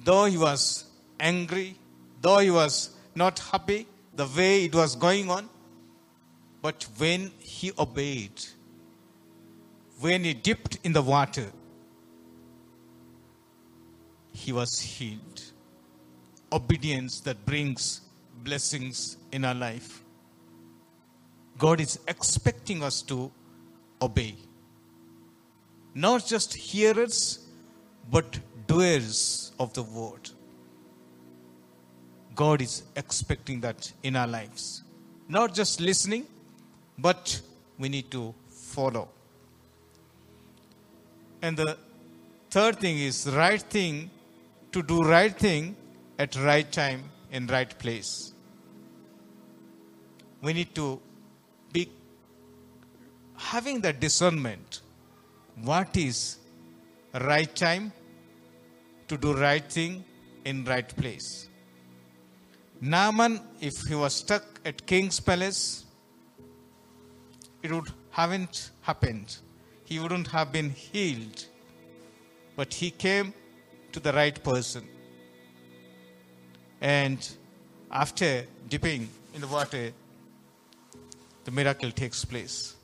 Though 0.03 0.25
he 0.25 0.37
was 0.37 0.85
angry, 1.19 1.75
though 2.21 2.39
he 2.39 2.51
was 2.51 2.95
not 3.15 3.39
happy 3.39 3.87
the 4.15 4.25
way 4.25 4.65
it 4.65 4.75
was 4.75 4.95
going 4.95 5.29
on, 5.29 5.49
but 6.61 6.85
when 6.97 7.31
he 7.39 7.71
obeyed, 7.77 8.41
when 9.99 10.23
he 10.23 10.33
dipped 10.33 10.77
in 10.83 10.93
the 10.93 11.01
water, 11.01 11.51
he 14.33 14.51
was 14.51 14.79
healed 14.79 15.41
obedience 16.51 17.21
that 17.21 17.45
brings 17.45 18.01
blessings 18.43 19.17
in 19.31 19.45
our 19.45 19.53
life. 19.53 20.03
God 21.57 21.79
is 21.79 21.99
expecting 22.07 22.83
us 22.83 23.01
to 23.03 23.31
obey. 24.01 24.35
Not 25.93 26.25
just 26.25 26.53
hearers, 26.53 27.47
but 28.09 28.39
doers 28.67 29.51
of 29.59 29.73
the 29.73 29.83
word. 29.83 30.29
God 32.41 32.59
is 32.63 32.81
expecting 32.95 33.61
that 33.61 33.91
in 34.01 34.15
our 34.15 34.25
lives. 34.25 34.81
Not 35.27 35.53
just 35.53 35.79
listening, 35.79 36.25
but 36.97 37.39
we 37.77 37.87
need 37.87 38.09
to 38.11 38.33
follow. 38.49 39.09
And 41.43 41.55
the 41.55 41.77
third 42.49 42.79
thing 42.79 42.97
is 42.97 43.29
right 43.29 43.61
thing 43.61 44.09
to 44.71 44.81
do 44.81 45.01
right 45.01 45.37
thing 45.37 45.75
at 46.17 46.35
right 46.37 46.71
time 46.71 47.03
in 47.31 47.45
right 47.45 47.77
place. 47.77 48.33
We 50.41 50.53
need 50.53 50.73
to 50.73 50.99
be 51.71 51.91
having 53.37 53.81
that 53.81 53.99
discernment. 53.99 54.81
What 55.61 55.95
is 55.95 56.37
right 57.13 57.55
time 57.55 57.93
to 59.09 59.15
do 59.15 59.35
right 59.35 59.71
thing 59.79 60.03
in 60.43 60.65
right 60.65 60.91
place? 60.97 61.47
Naaman, 62.81 63.39
if 63.59 63.81
he 63.81 63.95
was 63.95 64.15
stuck 64.15 64.43
at 64.65 64.85
king's 64.87 65.19
palace, 65.19 65.85
it 67.61 67.71
would 67.71 67.91
haven't 68.11 68.71
happened. 68.81 69.37
He 69.85 69.99
wouldn't 69.99 70.27
have 70.27 70.51
been 70.51 70.69
healed. 70.71 71.45
But 72.55 72.73
he 72.73 72.91
came 72.91 73.33
to 73.93 73.99
the 73.99 74.13
right 74.13 74.41
person. 74.43 74.87
And 76.81 77.27
after 77.89 78.45
dipping 78.67 79.09
in 79.33 79.41
the 79.41 79.47
water, 79.47 79.91
the 81.45 81.51
miracle 81.51 81.91
takes 81.91 82.23
place. 82.25 82.75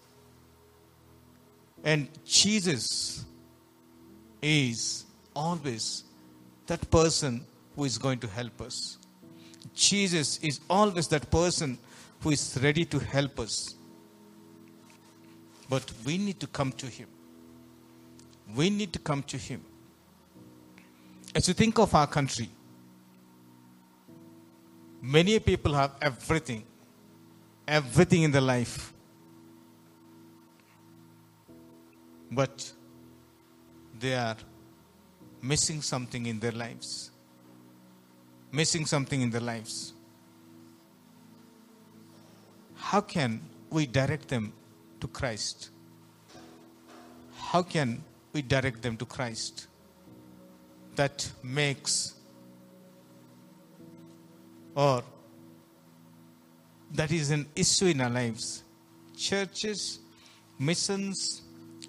And 1.84 2.08
Jesus 2.26 3.26
is 4.42 5.06
always 5.36 6.04
that 6.68 6.90
person 6.90 7.46
who 7.76 7.84
is 7.84 7.98
going 7.98 8.20
to 8.20 8.28
help 8.28 8.62
us. 8.62 8.98
Jesus 9.78 10.40
is 10.40 10.60
always 10.70 11.08
that 11.10 11.30
person 11.30 11.78
who 12.22 12.32
is 12.32 12.60
ready 12.62 12.84
to 12.86 13.00
help 13.00 13.40
us. 13.40 13.76
But 15.70 15.92
we 16.06 16.18
need 16.18 16.40
to 16.40 16.48
come 16.48 16.72
to 16.74 16.88
Him. 16.88 17.08
We 18.56 18.70
need 18.70 18.92
to 18.94 19.00
come 19.00 19.24
to 19.24 19.38
Him. 19.38 19.64
As 21.36 21.48
you 21.48 21.54
think 21.54 21.78
of 21.78 21.94
our 21.94 22.08
country, 22.08 22.50
Many 25.02 25.40
people 25.40 25.74
have 25.74 25.92
everything, 26.02 26.64
everything 27.68 28.24
in 28.24 28.32
their 28.32 28.42
life. 28.42 28.94
But 32.32 32.72
they 33.98 34.16
are 34.16 34.36
missing 35.42 35.82
something 35.82 36.26
in 36.26 36.40
their 36.40 36.52
lives. 36.52 37.12
Missing 38.52 38.86
something 38.86 39.22
in 39.22 39.30
their 39.30 39.42
lives. 39.42 39.94
How 42.76 43.02
can 43.02 43.42
we 43.70 43.86
direct 43.86 44.30
them 44.30 44.54
to 45.02 45.08
Christ? 45.08 45.70
How 47.36 47.62
can 47.62 48.04
we 48.34 48.42
direct 48.42 48.82
them 48.82 48.98
to 48.98 49.06
Christ? 49.06 49.68
That 50.96 51.30
makes 51.44 52.16
or 54.76 55.04
that 56.94 57.12
is 57.12 57.32
an 57.32 57.48
issue 57.56 57.88
in 57.88 58.00
our 58.00 58.10
lives. 58.10 58.64
Churches, 59.18 60.00
missions, 60.60 61.42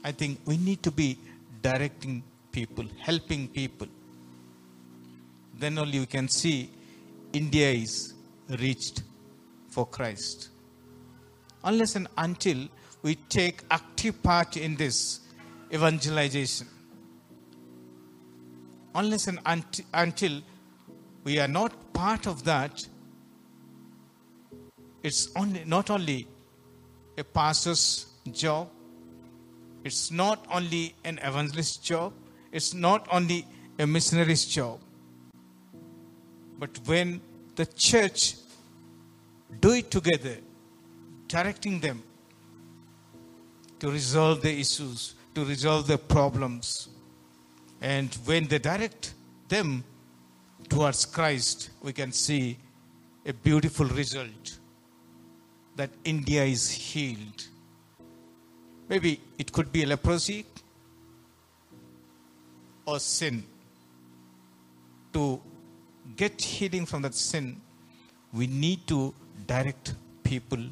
I 0.03 0.13
think 0.13 0.41
we 0.47 0.57
need 0.57 0.83
to 0.83 0.91
be 0.91 1.19
directing 1.61 2.23
people, 2.51 2.87
helping 2.99 3.49
people. 3.49 3.89
Then 5.59 5.79
only 5.79 5.99
we 6.01 6.07
can 6.07 6.29
see 6.29 6.71
India 7.33 7.71
is 7.71 8.15
reached 8.61 9.03
for 9.69 9.87
Christ. 9.87 10.51
Unless 11.65 11.97
and 11.97 12.09
until 12.17 12.69
we 13.03 13.17
take 13.29 13.63
active 13.71 14.23
part 14.23 14.57
in 14.57 14.77
this 14.77 15.21
evangelization. 15.73 16.69
Unless 18.95 19.27
and 19.27 19.43
unti- 19.45 19.85
until 19.93 20.41
we 21.25 21.39
are 21.39 21.49
not 21.49 21.93
part 21.93 22.27
of 22.27 22.45
that, 22.45 22.87
it's 25.03 25.29
only, 25.37 25.65
not 25.65 25.91
only 25.91 26.27
a 27.17 27.25
pastor's 27.25 28.07
job, 28.33 28.69
it's 29.85 30.11
not 30.11 30.47
only 30.53 30.95
an 31.05 31.19
evangelist's 31.19 31.77
job, 31.77 32.13
it's 32.53 32.75
not 32.75 33.07
only 33.13 33.47
a 33.79 33.87
missionary's 33.87 34.45
job. 34.45 34.81
But 36.59 36.79
when 36.87 37.21
the 37.55 37.67
church 37.67 38.35
do 39.61 39.73
it 39.73 39.91
together, 39.91 40.37
directing 41.29 41.81
them 41.81 42.03
to 43.79 43.91
resolve 43.91 44.43
the 44.43 44.59
issues, 44.59 45.15
to 45.35 45.45
resolve 45.45 45.87
the 45.87 45.99
problems, 45.99 46.89
and 47.81 48.13
when 48.25 48.47
they 48.49 48.59
direct 48.59 49.15
them 49.49 49.85
towards 50.69 51.05
Christ, 51.05 51.71
we 51.83 51.93
can 51.93 52.13
see 52.13 52.59
a 53.25 53.33
beautiful 53.33 53.87
result 53.87 54.59
that 55.77 55.91
India 56.05 56.45
is 56.45 56.71
healed. 56.71 57.47
Maybe 58.89 59.21
it 59.39 59.53
could 59.53 59.71
be 59.71 59.85
a 59.85 59.87
leprosy 59.87 60.45
or 62.85 62.99
sin. 62.99 63.45
To 65.13 65.41
get 66.19 66.43
healing 66.43 66.85
from 66.85 67.03
that 67.03 67.15
sin, 67.15 67.61
we 68.33 68.47
need 68.47 68.87
to 68.89 69.15
direct 69.47 69.95
people 70.25 70.63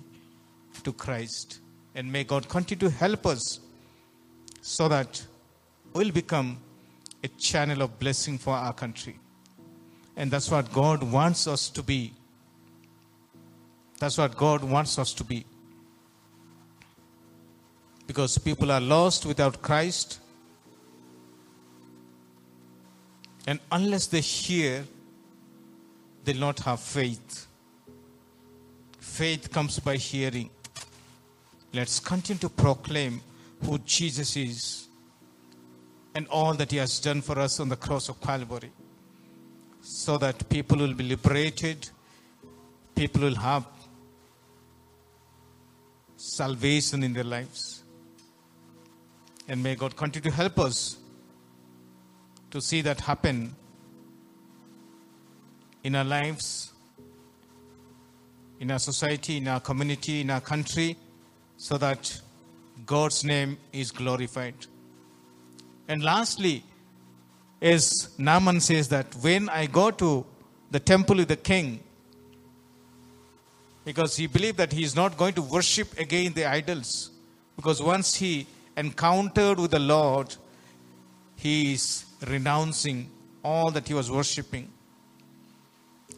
to 0.82 0.92
Christ. 0.92 1.61
And 1.94 2.12
may 2.12 2.24
God 2.24 2.48
continue 2.48 2.90
to 2.90 2.94
help 2.94 3.24
us 3.24 3.61
so 4.61 4.88
that 4.88 5.24
we'll 5.94 6.11
become 6.11 6.59
a 7.24 7.28
channel 7.28 7.80
of 7.82 7.98
blessing 7.98 8.37
for 8.37 8.54
our 8.54 8.74
country. 8.74 9.18
And 10.16 10.30
that's 10.30 10.50
what 10.50 10.72
God 10.72 11.02
wants 11.02 11.46
us 11.46 11.68
to 11.70 11.82
be. 11.82 12.12
That's 13.98 14.18
what 14.18 14.37
God 14.37 14.62
wants 14.62 14.98
us 14.98 15.14
to 15.14 15.24
be. 15.24 15.46
Because 18.06 18.37
people 18.37 18.70
are 18.70 18.80
lost 18.80 19.24
without 19.24 19.62
Christ. 19.62 20.20
And 23.46 23.59
unless 23.70 24.06
they 24.06 24.20
hear, 24.20 24.85
they'll 26.26 26.36
not 26.36 26.58
have 26.60 26.80
faith. 26.80 27.46
Faith 28.98 29.50
comes 29.52 29.78
by 29.78 29.96
hearing. 29.96 30.50
Let's 31.72 32.00
continue 32.00 32.40
to 32.40 32.48
proclaim 32.48 33.20
who 33.64 33.78
Jesus 33.78 34.36
is 34.36 34.88
and 36.14 36.26
all 36.28 36.52
that 36.54 36.72
He 36.72 36.78
has 36.78 36.98
done 36.98 37.22
for 37.22 37.38
us 37.38 37.60
on 37.60 37.68
the 37.68 37.76
cross 37.76 38.08
of 38.08 38.20
Calvary 38.20 38.72
so 39.80 40.18
that 40.18 40.48
people 40.48 40.78
will 40.78 40.94
be 40.94 41.04
liberated, 41.04 41.88
people 42.96 43.22
will 43.22 43.36
have 43.36 43.64
salvation 46.16 47.04
in 47.04 47.12
their 47.12 47.24
lives. 47.24 47.84
And 49.48 49.62
may 49.62 49.76
God 49.76 49.94
continue 49.96 50.28
to 50.28 50.36
help 50.36 50.58
us 50.58 50.96
to 52.50 52.60
see 52.60 52.80
that 52.80 53.00
happen 53.00 53.54
in 55.87 55.94
our 55.94 56.05
lives, 56.05 56.72
in 58.59 58.72
our 58.72 58.79
society, 58.81 59.37
in 59.37 59.46
our 59.46 59.61
community, 59.61 60.20
in 60.20 60.31
our 60.31 60.40
country, 60.40 60.96
so 61.57 61.79
that 61.79 62.20
God's 62.85 63.22
name 63.22 63.57
is 63.72 63.92
glorified. 63.92 64.55
And 65.87 66.03
lastly, 66.03 66.64
is 67.61 68.09
Naaman 68.18 68.59
says 68.59 68.88
that 68.88 69.14
when 69.20 69.49
I 69.49 69.66
go 69.66 69.92
to 69.92 70.27
the 70.72 70.81
temple 70.81 71.18
with 71.18 71.29
the 71.29 71.37
king, 71.37 71.79
because 73.85 74.16
he 74.16 74.27
believed 74.27 74.59
that 74.59 74.72
he 74.72 74.83
is 74.83 74.96
not 74.96 75.16
going 75.16 75.35
to 75.35 75.42
worship 75.42 75.96
again 76.01 76.33
the 76.33 76.46
idols, 76.46 77.12
because 77.55 77.81
once 77.81 78.16
he 78.16 78.49
encountered 78.77 79.61
with 79.61 79.70
the 79.70 79.79
Lord, 79.79 80.35
he 81.37 81.75
is 81.75 82.07
renouncing 82.27 83.09
all 83.44 83.70
that 83.70 83.87
he 83.87 83.94
was 83.94 84.11
worshiping. 84.11 84.72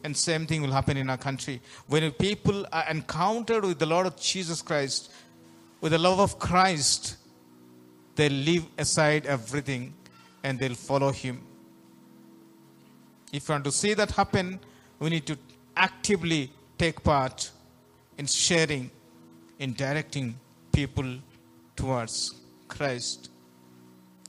And 0.04 0.16
same 0.16 0.46
thing 0.46 0.62
will 0.62 0.72
happen 0.72 0.96
in 0.96 1.10
our 1.10 1.16
country. 1.16 1.60
When 1.86 2.10
people 2.12 2.66
are 2.72 2.84
encountered 2.88 3.64
with 3.64 3.78
the 3.78 3.86
Lord 3.86 4.16
Jesus 4.16 4.62
Christ, 4.62 5.10
with 5.80 5.92
the 5.92 5.98
love 5.98 6.20
of 6.20 6.38
Christ, 6.38 7.16
they 8.16 8.28
leave 8.28 8.66
aside 8.78 9.26
everything 9.26 9.94
and 10.42 10.58
they'll 10.58 10.74
follow 10.74 11.12
him. 11.12 11.42
If 13.32 13.48
you 13.48 13.52
want 13.52 13.64
to 13.64 13.72
see 13.72 13.94
that 13.94 14.10
happen, 14.12 14.58
we 14.98 15.10
need 15.10 15.26
to 15.26 15.38
actively 15.76 16.50
take 16.78 17.02
part 17.02 17.50
in 18.16 18.26
sharing, 18.26 18.90
in 19.58 19.74
directing 19.74 20.38
people 20.72 21.18
towards 21.76 22.34
Christ. 22.66 23.30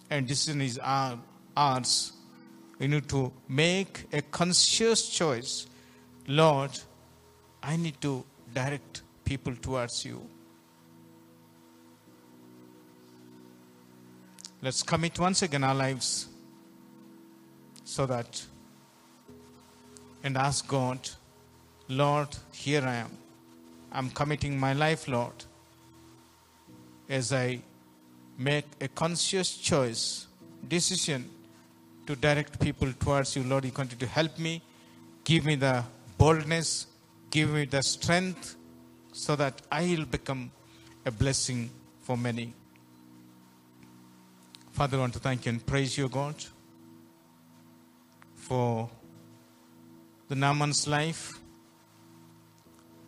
And 0.10 0.27
decision 0.27 0.62
is 0.62 0.77
our, 0.79 1.17
ours. 1.55 2.13
We 2.79 2.87
need 2.87 3.09
to 3.09 3.31
make 3.47 4.05
a 4.13 4.21
conscious 4.21 5.09
choice. 5.09 5.67
Lord, 6.27 6.71
I 7.61 7.75
need 7.75 7.99
to 8.01 8.23
direct 8.53 9.01
people 9.25 9.53
towards 9.55 10.05
you. 10.05 10.21
Let's 14.61 14.81
commit 14.81 15.19
once 15.19 15.41
again 15.41 15.63
our 15.63 15.75
lives 15.75 16.27
so 17.83 18.05
that 18.05 18.45
and 20.23 20.37
ask 20.37 20.67
God, 20.67 20.99
Lord, 21.87 22.27
here 22.51 22.83
I 22.83 22.95
am. 22.95 23.11
I'm 23.91 24.09
committing 24.09 24.59
my 24.59 24.73
life, 24.73 25.07
Lord, 25.07 25.33
as 27.09 27.33
I 27.33 27.61
make 28.37 28.65
a 28.79 28.87
conscious 28.87 29.57
choice, 29.57 30.27
decision 30.67 31.29
to 32.10 32.15
direct 32.15 32.60
people 32.60 32.91
towards 32.99 33.35
you, 33.35 33.43
Lord. 33.43 33.65
You 33.65 33.71
continue 33.71 33.99
to 33.99 34.12
help 34.12 34.39
me, 34.39 34.63
give 35.23 35.45
me 35.45 35.53
the 35.53 35.83
boldness, 36.17 36.87
give 37.29 37.51
me 37.51 37.65
the 37.65 37.83
strength 37.83 38.55
so 39.12 39.35
that 39.35 39.62
I 39.71 39.83
will 39.83 40.05
become 40.05 40.49
a 41.05 41.12
blessing 41.12 41.69
for 42.01 42.17
many. 42.17 42.55
Father, 44.71 44.97
I 44.97 45.01
want 45.01 45.13
to 45.13 45.19
thank 45.19 45.45
you 45.45 45.51
and 45.51 45.63
praise 45.63 45.99
you, 45.99 46.10
God, 46.10 46.33
for 48.33 48.89
the 50.29 50.35
Naaman's 50.35 50.87
life, 50.87 51.37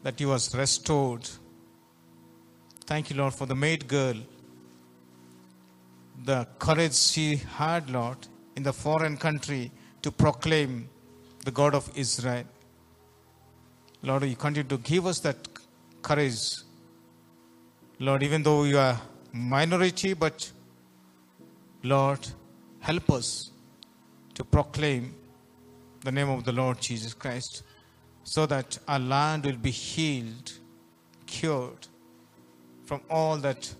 that 0.04 0.20
he 0.20 0.28
was 0.28 0.54
restored. 0.54 1.28
Thank 2.86 3.10
you, 3.10 3.16
Lord, 3.16 3.34
for 3.34 3.48
the 3.48 3.56
maid 3.56 3.88
girl, 3.88 4.18
the 6.24 6.48
courage 6.60 6.94
she 6.94 7.38
had, 7.38 7.90
Lord, 7.90 8.28
in 8.62 8.66
the 8.66 8.72
foreign 8.72 9.18
country 9.18 9.72
to 10.04 10.12
proclaim 10.12 10.88
the 11.46 11.50
God 11.50 11.74
of 11.74 11.90
Israel. 11.96 12.44
Lord, 14.04 14.24
you 14.26 14.36
continue 14.36 14.70
to 14.70 14.78
give 14.78 15.08
us 15.08 15.20
that 15.22 15.38
courage. 16.04 16.58
Lord, 17.98 18.22
even 18.22 18.44
though 18.44 18.62
we 18.62 18.76
are 18.76 19.02
minority, 19.34 20.14
but 20.14 20.52
Lord, 21.82 22.20
help 22.82 23.10
us 23.10 23.50
to 24.36 24.44
proclaim 24.44 25.16
the 26.02 26.12
name 26.12 26.30
of 26.30 26.44
the 26.44 26.52
Lord 26.52 26.80
Jesus 26.80 27.16
Christ. 27.16 27.64
so 28.24 28.46
that 28.46 28.78
our 28.88 29.00
land 29.00 29.46
will 29.46 29.62
be 29.70 29.72
healed, 29.72 30.52
cured 31.26 31.88
from 32.86 33.02
all 33.10 33.38
that 33.38 33.74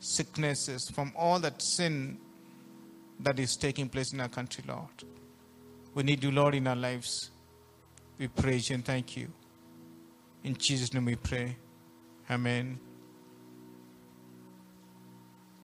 sicknesses, 0.00 0.90
from 0.90 1.10
all 1.16 1.38
that 1.38 1.62
sin 1.62 2.18
that 3.20 3.38
is 3.38 3.56
taking 3.56 3.88
place 3.88 4.12
in 4.12 4.20
our 4.20 4.28
country, 4.28 4.64
Lord. 4.66 5.04
We 5.94 6.02
need 6.02 6.22
you, 6.22 6.30
Lord, 6.30 6.54
in 6.54 6.66
our 6.66 6.76
lives. 6.76 7.30
We 8.18 8.28
praise 8.28 8.70
you 8.70 8.74
and 8.74 8.84
thank 8.84 9.16
you. 9.16 9.28
In 10.42 10.56
Jesus' 10.56 10.92
name 10.92 11.06
we 11.06 11.16
pray. 11.16 11.56
Amen. 12.30 12.78